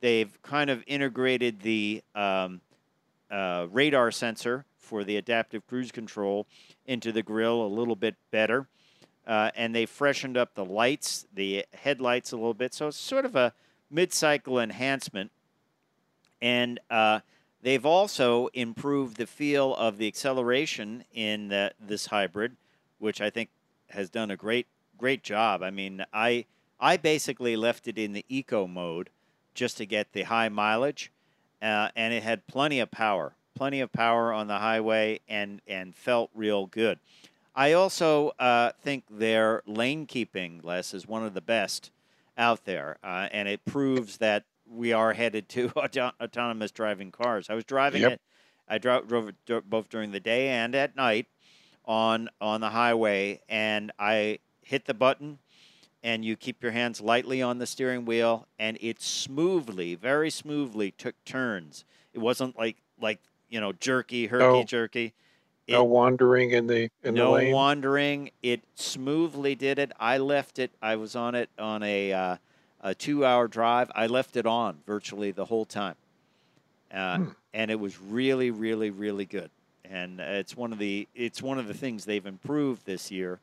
They've 0.00 0.36
kind 0.42 0.70
of 0.70 0.82
integrated 0.86 1.60
the 1.60 2.02
um, 2.16 2.60
uh, 3.30 3.66
radar 3.70 4.10
sensor 4.10 4.64
for 4.78 5.04
the 5.04 5.16
adaptive 5.16 5.66
cruise 5.68 5.92
control 5.92 6.46
into 6.86 7.12
the 7.12 7.22
grill 7.22 7.62
a 7.62 7.68
little 7.68 7.94
bit 7.94 8.16
better. 8.30 8.66
Uh, 9.26 9.50
and 9.54 9.74
they 9.74 9.86
freshened 9.86 10.36
up 10.36 10.54
the 10.54 10.64
lights, 10.64 11.26
the 11.32 11.64
headlights 11.74 12.32
a 12.32 12.36
little 12.36 12.54
bit. 12.54 12.74
So 12.74 12.88
it's 12.88 12.96
sort 12.96 13.24
of 13.24 13.36
a 13.36 13.52
mid 13.90 14.12
cycle 14.12 14.58
enhancement. 14.58 15.30
And 16.42 16.80
uh, 16.90 17.20
They've 17.64 17.86
also 17.86 18.48
improved 18.52 19.16
the 19.16 19.26
feel 19.26 19.74
of 19.76 19.96
the 19.96 20.06
acceleration 20.06 21.04
in 21.14 21.48
the, 21.48 21.72
this 21.80 22.04
hybrid, 22.04 22.56
which 22.98 23.22
I 23.22 23.30
think 23.30 23.48
has 23.94 24.10
done 24.10 24.30
a 24.30 24.36
great 24.36 24.66
great 24.96 25.22
job. 25.22 25.62
I 25.62 25.70
mean, 25.70 26.04
I 26.12 26.44
I 26.78 26.96
basically 26.96 27.56
left 27.56 27.88
it 27.88 27.98
in 27.98 28.12
the 28.12 28.24
eco 28.28 28.66
mode 28.66 29.10
just 29.54 29.76
to 29.78 29.86
get 29.86 30.12
the 30.12 30.22
high 30.24 30.48
mileage, 30.48 31.10
uh, 31.62 31.88
and 31.96 32.12
it 32.12 32.22
had 32.22 32.46
plenty 32.46 32.80
of 32.80 32.90
power, 32.90 33.34
plenty 33.54 33.80
of 33.80 33.92
power 33.92 34.32
on 34.32 34.46
the 34.48 34.58
highway, 34.58 35.20
and 35.28 35.60
and 35.66 35.94
felt 35.96 36.30
real 36.34 36.66
good. 36.66 36.98
I 37.56 37.72
also 37.72 38.32
uh, 38.40 38.72
think 38.82 39.04
their 39.08 39.62
lane 39.64 40.06
keeping, 40.06 40.60
Les, 40.64 40.92
is 40.92 41.06
one 41.06 41.24
of 41.24 41.34
the 41.34 41.40
best 41.40 41.92
out 42.36 42.64
there, 42.64 42.98
uh, 43.04 43.28
and 43.30 43.46
it 43.46 43.64
proves 43.64 44.16
that 44.16 44.44
we 44.68 44.92
are 44.92 45.12
headed 45.12 45.48
to 45.50 45.68
auto- 45.76 46.10
autonomous 46.20 46.72
driving 46.72 47.12
cars. 47.12 47.48
I 47.48 47.54
was 47.54 47.64
driving 47.64 48.02
Yep. 48.02 48.12
it. 48.12 48.20
I 48.66 48.78
drove, 48.78 49.06
drove 49.06 49.28
it 49.28 49.70
both 49.70 49.88
during 49.88 50.10
the 50.10 50.18
day 50.18 50.48
and 50.48 50.74
at 50.74 50.96
night 50.96 51.26
on 51.84 52.28
on 52.40 52.60
the 52.60 52.70
highway, 52.70 53.40
and 53.48 53.92
I 53.98 54.38
hit 54.62 54.86
the 54.86 54.94
button, 54.94 55.38
and 56.02 56.24
you 56.24 56.36
keep 56.36 56.62
your 56.62 56.72
hands 56.72 57.00
lightly 57.00 57.42
on 57.42 57.58
the 57.58 57.66
steering 57.66 58.04
wheel, 58.04 58.46
and 58.58 58.78
it 58.80 59.00
smoothly, 59.02 59.94
very 59.94 60.30
smoothly 60.30 60.90
took 60.90 61.14
turns. 61.24 61.84
It 62.12 62.18
wasn't 62.18 62.56
like 62.58 62.76
like 63.00 63.20
you 63.48 63.60
know 63.60 63.72
jerky, 63.72 64.26
herky 64.26 64.44
No. 64.60 64.64
jerky. 64.64 65.12
no 65.68 65.84
wandering 65.84 66.50
in 66.50 66.66
the 66.66 66.90
in 67.02 67.14
no 67.14 67.26
the 67.26 67.30
lane. 67.32 67.52
wandering. 67.52 68.30
It 68.42 68.62
smoothly 68.74 69.54
did 69.54 69.78
it. 69.78 69.92
I 69.98 70.18
left 70.18 70.58
it. 70.58 70.70
I 70.82 70.96
was 70.96 71.14
on 71.16 71.34
it 71.34 71.48
on 71.58 71.82
a 71.82 72.12
uh, 72.12 72.36
a 72.80 72.94
two 72.94 73.24
hour 73.24 73.48
drive. 73.48 73.90
I 73.94 74.06
left 74.06 74.36
it 74.36 74.46
on 74.46 74.78
virtually 74.86 75.30
the 75.30 75.46
whole 75.46 75.64
time, 75.64 75.96
uh, 76.92 77.18
Hmm. 77.18 77.28
and 77.54 77.70
it 77.70 77.80
was 77.80 77.98
really, 78.00 78.50
really, 78.50 78.90
really 78.90 79.24
good. 79.24 79.50
And 79.90 80.20
uh, 80.20 80.24
it's 80.24 80.56
one 80.56 80.72
of 80.72 80.78
the 80.78 81.08
it's 81.14 81.42
one 81.42 81.58
of 81.58 81.66
the 81.66 81.74
things 81.74 82.04
they've 82.04 82.24
improved 82.26 82.86
this 82.86 83.10
year 83.10 83.40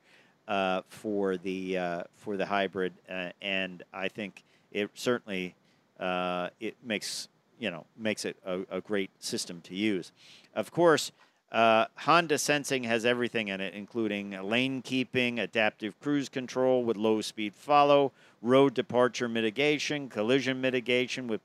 uh, 0.47 0.81
for 0.89 1.37
the 1.37 1.77
uh, 1.77 2.03
for 2.15 2.37
the 2.37 2.45
hybrid, 2.45 2.93
uh, 3.09 3.29
and 3.41 3.83
I 3.93 4.07
think 4.07 4.43
it 4.71 4.89
certainly 4.95 5.55
uh, 5.99 6.49
it 6.59 6.75
makes 6.83 7.29
you 7.59 7.71
know 7.71 7.85
makes 7.97 8.25
it 8.25 8.35
a, 8.45 8.61
a 8.69 8.81
great 8.81 9.11
system 9.19 9.61
to 9.61 9.75
use. 9.75 10.11
Of 10.55 10.71
course, 10.71 11.11
uh, 11.51 11.85
Honda 11.95 12.37
Sensing 12.37 12.83
has 12.85 13.05
everything 13.05 13.49
in 13.49 13.61
it, 13.61 13.73
including 13.73 14.31
lane 14.41 14.81
keeping, 14.81 15.39
adaptive 15.39 15.99
cruise 15.99 16.29
control 16.29 16.83
with 16.83 16.97
low 16.97 17.21
speed 17.21 17.53
follow, 17.53 18.11
road 18.41 18.73
departure 18.73 19.29
mitigation, 19.29 20.09
collision 20.09 20.59
mitigation 20.59 21.27
with 21.27 21.41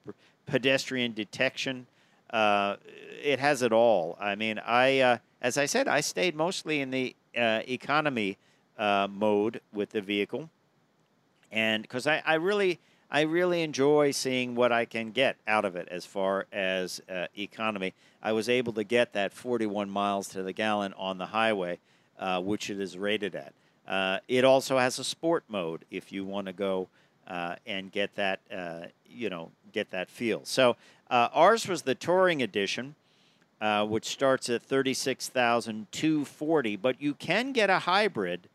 pedestrian 0.47 1.12
detection. 1.12 1.86
Uh, 2.31 2.77
it 3.22 3.39
has 3.39 3.62
it 3.62 3.72
all. 3.72 4.16
I 4.20 4.35
mean, 4.35 4.59
I 4.59 5.01
uh, 5.01 5.18
as 5.41 5.57
I 5.59 5.66
said, 5.66 5.89
I 5.89 6.01
stayed 6.01 6.35
mostly 6.35 6.81
in 6.81 6.91
the 6.91 7.14
uh, 7.37 7.61
economy 7.66 8.39
uh, 8.79 9.09
mode 9.11 9.61
with 9.72 9.91
the 9.91 10.01
vehicle, 10.01 10.51
and 11.51 11.83
because 11.83 12.07
I, 12.07 12.22
I 12.27 12.35
really 12.35 12.81
I 13.11 13.22
really 13.22 13.62
enjoy 13.62 14.11
seeing 14.11 14.55
what 14.55 14.72
I 14.72 14.85
can 14.85 15.12
get 15.12 15.37
out 15.47 15.64
of 15.64 15.77
it 15.77 15.89
as 15.89 16.05
far 16.05 16.47
as 16.53 17.01
uh, 17.09 17.27
economy. 17.37 17.95
I 18.22 18.33
was 18.33 18.49
able 18.49 18.72
to 18.72 18.85
get 18.85 19.12
that 19.12 19.33
41 19.33 19.89
miles 19.89 20.29
to 20.31 20.43
the 20.43 20.53
gallon 20.53 20.93
on 20.95 21.18
the 21.18 21.27
highway, 21.27 21.79
uh, 22.18 22.41
which 22.41 22.70
it 22.70 22.81
is 22.81 22.99
rated 22.99 23.37
at. 23.37 23.53
It 24.27 24.45
also 24.45 24.79
has 24.79 24.99
a 24.99 25.05
sport 25.05 25.45
mode 25.47 25.85
if 25.93 26.11
you 26.11 26.24
want 26.24 26.49
to 26.49 26.53
go 26.53 26.89
and 27.29 27.93
get 27.93 28.16
that, 28.16 28.41
you 29.17 29.31
know, 29.31 29.51
get 29.73 29.91
that 29.91 30.11
feel. 30.11 30.43
So 30.45 30.77
uh, 31.11 31.29
ours 31.33 31.67
was 31.67 31.83
the 31.83 31.95
touring 31.95 32.43
edition, 32.43 32.95
uh, 33.61 33.87
which 33.87 34.05
starts 34.07 34.49
at 34.51 34.62
36,240, 34.62 36.77
but 36.77 37.01
you 37.01 37.14
can 37.14 37.53
get 37.53 37.71
a 37.71 37.79
hybrid 37.81 38.49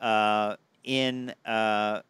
uh, 0.00 0.56
in 0.84 1.32
uh, 1.46 2.00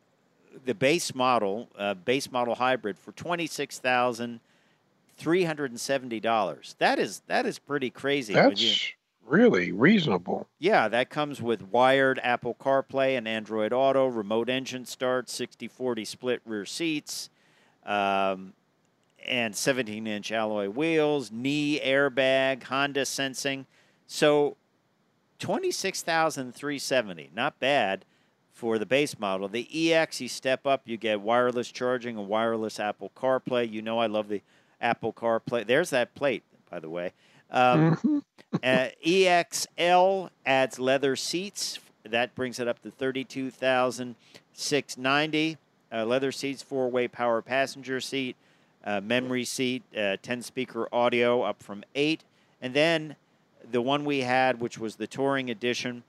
the 0.64 0.74
base 0.74 1.14
model, 1.14 1.68
uh, 1.78 1.94
base 1.94 2.30
model 2.30 2.54
hybrid 2.54 2.98
for 2.98 3.12
twenty 3.12 3.46
six 3.46 3.78
thousand 3.78 4.40
three 5.16 5.44
hundred 5.44 5.70
and 5.70 5.80
seventy 5.80 6.20
dollars. 6.20 6.76
That 6.78 6.98
is 6.98 7.22
that 7.26 7.46
is 7.46 7.58
pretty 7.58 7.90
crazy. 7.90 8.34
That's 8.34 8.60
you- 8.62 8.74
really 9.26 9.70
reasonable. 9.70 10.48
yeah, 10.58 10.88
that 10.88 11.08
comes 11.10 11.40
with 11.40 11.62
wired 11.62 12.18
Apple 12.22 12.56
CarPlay 12.60 13.16
and 13.16 13.28
Android 13.28 13.72
Auto, 13.72 14.06
remote 14.08 14.48
engine 14.48 14.84
start, 14.84 15.28
60-40 15.28 16.04
split 16.04 16.40
rear 16.44 16.66
seats, 16.66 17.30
um, 17.90 18.52
and 19.26 19.52
17-inch 19.54 20.32
alloy 20.32 20.68
wheels, 20.68 21.30
knee 21.30 21.80
airbag, 21.84 22.62
Honda 22.64 23.04
sensing. 23.04 23.66
So 24.06 24.56
26,370, 25.40 27.30
not 27.34 27.58
bad 27.58 28.04
for 28.52 28.78
the 28.78 28.86
base 28.86 29.18
model. 29.18 29.48
The 29.48 29.92
EX, 29.92 30.20
you 30.20 30.28
step 30.28 30.66
up, 30.66 30.82
you 30.84 30.96
get 30.96 31.20
wireless 31.20 31.70
charging 31.70 32.16
and 32.18 32.28
wireless 32.28 32.78
Apple 32.78 33.10
CarPlay. 33.16 33.70
You 33.70 33.82
know 33.82 33.98
I 33.98 34.06
love 34.06 34.28
the 34.28 34.42
Apple 34.80 35.12
CarPlay. 35.12 35.66
There's 35.66 35.90
that 35.90 36.14
plate, 36.14 36.42
by 36.70 36.78
the 36.80 36.88
way. 36.90 37.12
Um, 37.50 37.96
Mhm. 37.96 38.22
uh, 38.62 38.88
EXL 39.06 40.30
adds 40.46 40.78
leather 40.78 41.16
seats. 41.16 41.78
That 42.04 42.34
brings 42.34 42.58
it 42.58 42.66
up 42.68 42.80
to 42.82 42.90
thirty-two 42.90 43.50
thousand 43.50 44.16
six 44.52 44.96
ninety. 44.96 45.56
Uh, 45.92 46.04
leather 46.04 46.32
seats, 46.32 46.62
four-way 46.62 47.08
power 47.08 47.42
passenger 47.42 48.00
seat, 48.00 48.36
uh, 48.84 49.00
memory 49.00 49.44
seat, 49.44 49.82
uh, 49.96 50.16
ten-speaker 50.22 50.88
audio 50.92 51.42
up 51.42 51.62
from 51.62 51.82
eight, 51.94 52.22
and 52.62 52.74
then 52.74 53.16
the 53.70 53.82
one 53.82 54.04
we 54.04 54.20
had, 54.20 54.60
which 54.60 54.78
was 54.78 54.96
the 54.96 55.06
touring 55.06 55.50
edition, 55.50 56.02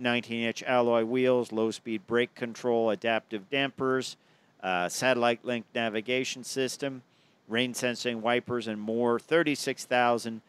19-inch 0.00 0.62
alloy 0.64 1.04
wheels, 1.04 1.52
low-speed 1.52 2.06
brake 2.06 2.34
control, 2.34 2.90
adaptive 2.90 3.48
dampers, 3.50 4.16
uh, 4.62 4.88
satellite 4.88 5.44
link 5.44 5.64
navigation 5.74 6.44
system, 6.44 7.02
rain 7.48 7.72
sensing 7.72 8.20
wipers, 8.20 8.66
and 8.66 8.80
more. 8.80 9.18
Thirty-six 9.18 9.84
thousand. 9.84 10.42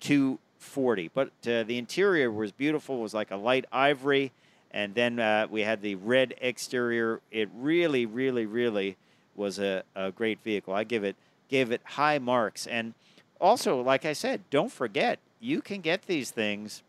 240. 0.00 1.10
But 1.14 1.28
uh, 1.46 1.62
the 1.62 1.78
interior 1.78 2.30
was 2.30 2.52
beautiful. 2.52 2.98
It 2.98 3.02
was 3.02 3.14
like 3.14 3.30
a 3.30 3.36
light 3.36 3.64
ivory, 3.72 4.32
and 4.70 4.94
then 4.94 5.18
uh, 5.18 5.46
we 5.50 5.62
had 5.62 5.82
the 5.82 5.94
red 5.96 6.34
exterior. 6.40 7.20
It 7.30 7.48
really, 7.54 8.06
really, 8.06 8.46
really 8.46 8.96
was 9.34 9.58
a, 9.58 9.82
a 9.94 10.10
great 10.10 10.42
vehicle. 10.42 10.74
I 10.74 10.84
give 10.84 11.04
it 11.04 11.16
gave 11.48 11.70
it 11.70 11.80
high 11.84 12.18
marks. 12.18 12.66
And 12.66 12.94
also, 13.40 13.80
like 13.80 14.04
I 14.04 14.12
said, 14.12 14.42
don't 14.50 14.72
forget 14.72 15.18
you 15.40 15.60
can 15.60 15.80
get 15.80 16.06
these 16.06 16.30
things. 16.30 16.82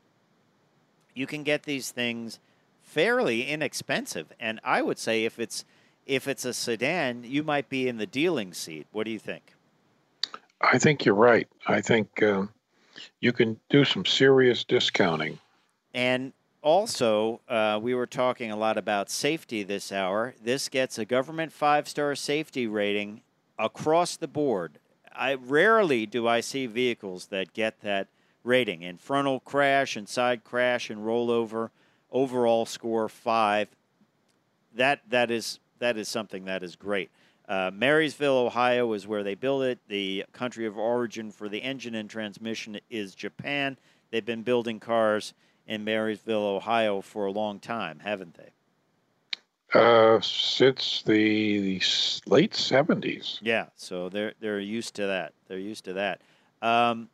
You 1.14 1.28
can 1.28 1.44
get 1.44 1.64
these 1.64 1.92
things 1.92 2.40
fairly 2.84 3.44
inexpensive, 3.44 4.28
and 4.40 4.60
I 4.64 4.82
would 4.82 4.98
say 5.00 5.26
if 5.26 5.40
it's 5.40 5.66
if 6.06 6.28
it's 6.28 6.46
a 6.46 6.54
sedan, 6.54 7.24
you 7.26 7.44
might 7.44 7.68
be 7.70 7.88
in 7.88 7.98
the 7.98 8.06
dealing 8.06 8.54
seat. 8.54 8.88
What 8.92 9.04
do 9.04 9.12
you 9.12 9.20
think? 9.20 9.54
I 10.62 10.78
think 10.78 11.06
you're 11.06 11.16
right. 11.16 11.48
I 11.68 11.82
think 11.82 12.24
um, 12.24 12.50
you 13.20 13.34
can 13.34 13.60
do 13.70 13.84
some 13.84 14.06
serious 14.06 14.64
discounting. 14.64 15.38
And 15.94 16.32
also, 16.62 17.42
uh, 17.48 17.80
we 17.82 17.94
were 17.94 18.08
talking 18.08 18.52
a 18.52 18.56
lot 18.56 18.78
about 18.78 19.10
safety 19.10 19.64
this 19.64 19.92
hour. 19.92 20.34
This 20.42 20.70
gets 20.70 20.98
a 20.98 21.06
government 21.06 21.52
five 21.52 21.88
star 21.88 22.16
safety 22.16 22.68
rating 22.68 23.22
across 23.58 24.18
the 24.18 24.28
board. 24.28 24.80
I 25.16 25.34
rarely 25.34 26.06
do 26.06 26.28
I 26.28 26.42
see 26.42 26.66
vehicles 26.66 27.28
that 27.28 27.54
get 27.54 27.82
that 27.82 28.08
rating 28.44 28.82
in 28.82 28.98
frontal 28.98 29.40
crash 29.40 29.96
and 29.96 30.08
side 30.08 30.44
crash 30.44 30.90
and 30.90 31.06
rollover. 31.06 31.70
Overall 32.12 32.66
score 32.66 33.10
five. 33.10 33.68
That 34.76 35.02
that 35.10 35.30
is 35.32 35.60
that 35.80 35.98
is 35.98 36.08
something 36.08 36.46
that 36.46 36.64
is 36.64 36.76
great. 36.76 37.12
Uh, 37.48 37.72
Marysville, 37.74 38.38
Ohio, 38.38 38.92
is 38.94 39.08
where 39.08 39.24
they 39.24 39.36
build 39.36 39.64
it. 39.64 39.80
The 39.88 40.26
country 40.34 40.66
of 40.66 40.78
origin 40.78 41.32
for 41.32 41.48
the 41.48 41.60
engine 41.60 41.96
and 41.96 42.10
transmission 42.10 42.80
is 42.90 43.16
Japan. 43.16 43.78
They've 44.12 44.26
been 44.26 44.44
building 44.44 44.80
cars 44.80 45.34
in 45.68 45.84
Marysville, 45.84 46.46
Ohio, 46.46 47.02
for 47.02 47.26
a 47.26 47.32
long 47.32 47.60
time, 47.60 48.00
haven't 48.00 48.36
they? 48.36 48.50
Uh, 49.74 50.20
since 50.22 51.04
the, 51.06 51.60
the 51.60 51.82
late 52.26 52.54
70s. 52.54 53.40
Yeah, 53.42 53.66
so 53.76 54.08
they're 54.08 54.34
they're 54.40 54.62
used 54.62 54.96
to 54.96 55.08
that. 55.08 55.34
They're 55.48 55.60
used 55.60 55.84
to 55.86 55.94
that. 55.94 56.22
Um, 56.62 57.10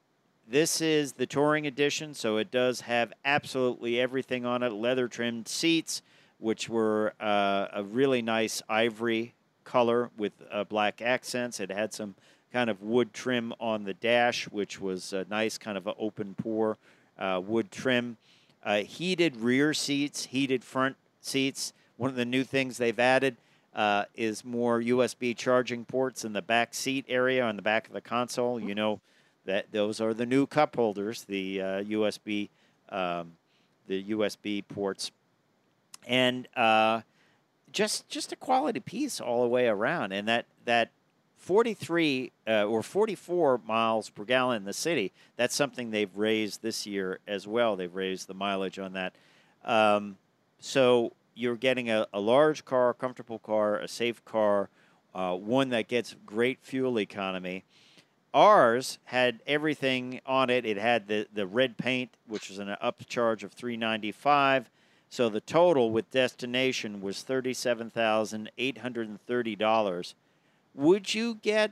this 0.48 0.80
is 0.80 1.14
the 1.14 1.26
touring 1.26 1.66
edition, 1.66 2.14
so 2.14 2.38
it 2.38 2.52
does 2.52 2.82
have 2.82 3.12
absolutely 3.26 4.00
everything 4.00 4.46
on 4.46 4.62
it: 4.62 4.72
leather 4.72 5.08
trimmed 5.08 5.48
seats, 5.48 6.04
which 6.38 6.70
were 6.70 7.14
uh, 7.20 7.68
a 7.74 7.84
really 7.84 8.22
nice 8.22 8.62
ivory 8.70 9.34
color 9.64 10.12
with 10.16 10.34
uh, 10.52 10.64
black 10.64 11.02
accents. 11.02 11.60
It 11.60 11.72
had 11.72 11.92
some 11.92 12.14
kind 12.52 12.70
of 12.70 12.84
wood 12.84 13.14
trim 13.14 13.52
on 13.60 13.84
the 13.84 13.96
dash, 13.96 14.46
which 14.46 14.80
was 14.80 15.12
a 15.12 15.26
nice 15.28 15.58
kind 15.58 15.76
of 15.76 15.88
an 15.88 15.96
open 15.98 16.36
pore 16.36 16.78
uh, 17.18 17.42
wood 17.44 17.72
trim. 17.72 18.18
Uh, 18.64 18.78
heated 18.78 19.36
rear 19.38 19.74
seats, 19.74 20.26
heated 20.26 20.64
front 20.64 20.96
seats. 21.20 21.74
One 21.98 22.10
of 22.10 22.16
the 22.16 22.26
new 22.26 22.44
things 22.44 22.78
they've 22.78 22.98
added 23.00 23.38
uh, 23.76 24.06
is 24.16 24.46
more 24.46 24.82
USB 24.82 25.36
charging 25.36 25.84
ports 25.86 26.24
in 26.24 26.34
the 26.34 26.42
back 26.42 26.74
seat 26.74 27.06
area 27.10 27.44
on 27.44 27.56
the 27.56 27.62
back 27.62 27.88
of 27.88 27.94
the 27.94 28.02
console. 28.02 28.60
You 28.60 28.76
know, 28.76 29.02
That 29.46 29.72
those 29.72 30.00
are 30.00 30.14
the 30.14 30.26
new 30.26 30.48
cup 30.48 30.76
holders, 30.76 31.24
the 31.26 31.62
uh, 31.62 31.66
USB, 31.84 32.50
um, 32.90 33.34
the 33.88 34.04
USB 34.12 34.64
ports, 34.66 35.12
and 36.08 36.48
uh, 36.56 37.02
just 37.72 38.08
just 38.08 38.32
a 38.32 38.36
quality 38.38 38.80
piece 38.80 39.20
all 39.20 39.42
the 39.42 39.50
way 39.50 39.68
around. 39.68 40.14
And 40.14 40.28
that 40.28 40.46
that 40.66 40.92
43 41.44 42.32
uh, 42.48 42.64
or 42.64 42.82
44 42.82 43.60
miles 43.66 44.10
per 44.10 44.24
gallon 44.24 44.56
in 44.58 44.64
the 44.64 44.72
city. 44.72 45.12
That's 45.36 45.54
something 45.54 45.92
they've 45.92 46.16
raised 46.16 46.62
this 46.62 46.88
year 46.88 47.20
as 47.28 47.46
well. 47.46 47.76
They've 47.76 47.94
raised 47.94 48.30
the 48.30 48.34
mileage 48.34 48.80
on 48.80 48.94
that. 48.94 49.14
Um, 49.66 50.16
so 50.60 51.12
you're 51.36 51.58
getting 51.58 51.92
a, 51.92 52.08
a, 52.14 52.22
large 52.22 52.64
car, 52.64 52.94
comfortable 52.94 53.40
car, 53.40 53.78
a 53.78 53.90
safe 53.90 54.24
car, 54.24 54.70
uh, 55.14 55.36
one 55.36 55.68
that 55.70 55.90
gets 55.90 56.16
great 56.26 56.60
fuel 56.62 56.98
economy. 56.98 57.66
Ours 58.34 59.00
had 59.04 59.42
everything 59.46 60.22
on 60.26 60.50
it. 60.50 60.66
It 60.66 60.78
had 60.78 61.10
the, 61.10 61.28
the 61.34 61.46
red 61.46 61.78
paint, 61.78 62.12
which 62.26 62.48
was 62.48 62.58
an 62.58 62.74
upcharge 62.82 63.44
of 63.44 63.52
395 63.52 64.70
So 65.10 65.28
the 65.28 65.42
total 65.42 65.92
with 65.92 66.10
destination 66.10 67.02
was 67.02 67.18
$37,830 67.18 70.14
would 70.74 71.14
you 71.14 71.36
get 71.36 71.72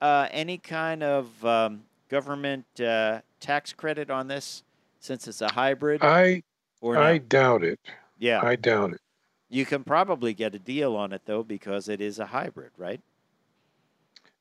uh, 0.00 0.28
any 0.30 0.58
kind 0.58 1.02
of 1.02 1.44
um, 1.44 1.82
government 2.08 2.66
uh, 2.80 3.20
tax 3.40 3.72
credit 3.72 4.10
on 4.10 4.28
this 4.28 4.62
since 5.00 5.26
it's 5.28 5.40
a 5.40 5.52
hybrid? 5.52 6.02
I 6.02 6.42
or 6.80 6.98
I 6.98 7.18
doubt 7.18 7.64
it. 7.64 7.80
Yeah, 8.18 8.40
I 8.42 8.56
doubt 8.56 8.92
it. 8.92 9.00
You 9.48 9.64
can 9.64 9.84
probably 9.84 10.34
get 10.34 10.54
a 10.54 10.58
deal 10.58 10.96
on 10.96 11.12
it 11.12 11.22
though 11.24 11.42
because 11.42 11.88
it 11.88 12.00
is 12.00 12.18
a 12.18 12.26
hybrid, 12.26 12.72
right? 12.76 13.00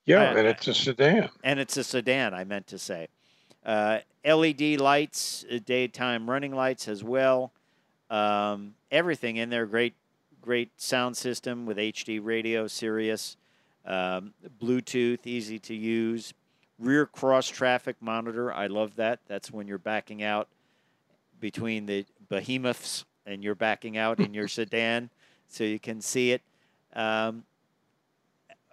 Yeah, 0.05 0.35
and 0.35 0.47
it's 0.47 0.67
a 0.67 0.73
sedan. 0.73 1.29
And 1.43 1.59
it's 1.59 1.77
a 1.77 1.83
sedan. 1.83 2.33
I 2.33 2.43
meant 2.43 2.67
to 2.67 2.77
say, 2.77 3.07
uh, 3.65 3.99
LED 4.25 4.79
lights, 4.79 5.45
uh, 5.49 5.59
daytime 5.65 6.29
running 6.29 6.53
lights 6.53 6.87
as 6.87 7.03
well. 7.03 7.53
Um, 8.09 8.75
everything 8.91 9.37
in 9.37 9.49
there. 9.49 9.65
Great, 9.65 9.93
great 10.41 10.71
sound 10.77 11.15
system 11.15 11.65
with 11.65 11.77
HD 11.77 12.19
radio, 12.21 12.67
Sirius. 12.67 13.37
Um, 13.85 14.33
Bluetooth, 14.61 15.25
easy 15.25 15.59
to 15.59 15.73
use. 15.73 16.33
Rear 16.79 17.05
cross 17.05 17.47
traffic 17.47 17.95
monitor. 17.99 18.51
I 18.51 18.67
love 18.67 18.95
that. 18.95 19.19
That's 19.27 19.51
when 19.51 19.67
you're 19.67 19.77
backing 19.77 20.23
out 20.23 20.47
between 21.39 21.85
the 21.85 22.05
behemoths 22.29 23.05
and 23.25 23.43
you're 23.43 23.55
backing 23.55 23.97
out 23.97 24.19
in 24.19 24.33
your 24.33 24.47
sedan 24.47 25.09
so 25.47 25.63
you 25.63 25.79
can 25.79 26.01
see 26.01 26.31
it. 26.31 26.41
Um, 26.93 27.43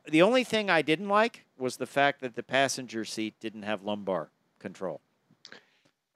the 0.09 0.23
only 0.23 0.45
thing 0.45 0.71
I 0.71 0.83
didn't 0.83 1.09
like 1.09 1.45
was 1.59 1.77
the 1.77 1.87
fact 1.87 2.21
that 2.21 2.35
the 2.35 2.43
passenger 2.43 3.05
seat 3.05 3.35
didn't 3.41 3.63
have 3.63 3.83
lumbar 3.83 4.31
control. 4.59 5.01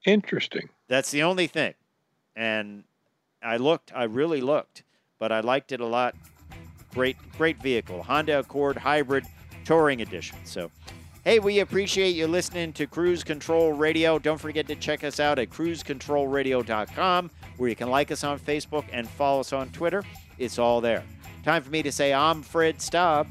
Interesting. 0.05 0.69
That's 0.87 1.11
the 1.11 1.23
only 1.23 1.47
thing. 1.47 1.73
And 2.35 2.83
I 3.41 3.57
looked, 3.57 3.91
I 3.95 4.03
really 4.03 4.41
looked, 4.41 4.83
but 5.19 5.31
I 5.31 5.39
liked 5.39 5.71
it 5.71 5.79
a 5.79 5.85
lot 5.85 6.15
Great, 6.95 7.17
great 7.37 7.61
vehicle. 7.61 8.01
Honda 8.01 8.39
Accord 8.39 8.77
Hybrid 8.77 9.25
Touring 9.65 10.01
Edition. 10.01 10.37
So, 10.45 10.71
hey, 11.25 11.39
we 11.39 11.59
appreciate 11.59 12.15
you 12.15 12.25
listening 12.25 12.71
to 12.73 12.87
Cruise 12.87 13.21
Control 13.21 13.73
Radio. 13.73 14.17
Don't 14.17 14.39
forget 14.39 14.65
to 14.67 14.75
check 14.75 15.03
us 15.03 15.19
out 15.19 15.37
at 15.37 15.49
cruisecontrolradio.com, 15.49 17.29
where 17.57 17.69
you 17.69 17.75
can 17.75 17.89
like 17.89 18.11
us 18.11 18.23
on 18.23 18.39
Facebook 18.39 18.85
and 18.93 19.09
follow 19.09 19.41
us 19.41 19.51
on 19.51 19.69
Twitter. 19.69 20.03
It's 20.37 20.57
all 20.57 20.79
there. 20.79 21.03
Time 21.43 21.61
for 21.61 21.69
me 21.69 21.83
to 21.83 21.91
say 21.91 22.13
I'm 22.13 22.41
Fred 22.41 22.81
Staub. 22.81 23.27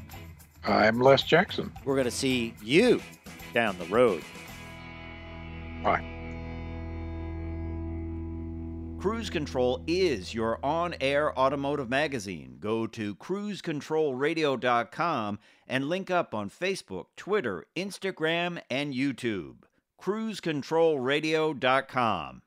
I'm 0.63 1.01
Les 1.01 1.23
Jackson. 1.23 1.71
We're 1.83 1.95
going 1.95 2.05
to 2.05 2.11
see 2.11 2.53
you 2.63 3.01
down 3.53 3.77
the 3.79 3.85
road. 3.85 4.23
Bye. 5.83 6.14
Cruise 9.05 9.29
Control 9.29 9.83
is 9.85 10.33
your 10.33 10.57
on 10.65 10.95
air 10.99 11.37
automotive 11.37 11.91
magazine. 11.91 12.57
Go 12.59 12.87
to 12.87 13.13
cruisecontrolradio.com 13.13 15.39
and 15.67 15.87
link 15.87 16.09
up 16.09 16.33
on 16.33 16.49
Facebook, 16.49 17.05
Twitter, 17.15 17.67
Instagram, 17.75 18.59
and 18.67 18.95
YouTube. 18.95 19.57
CruiseControlRadio.com. 20.01 22.41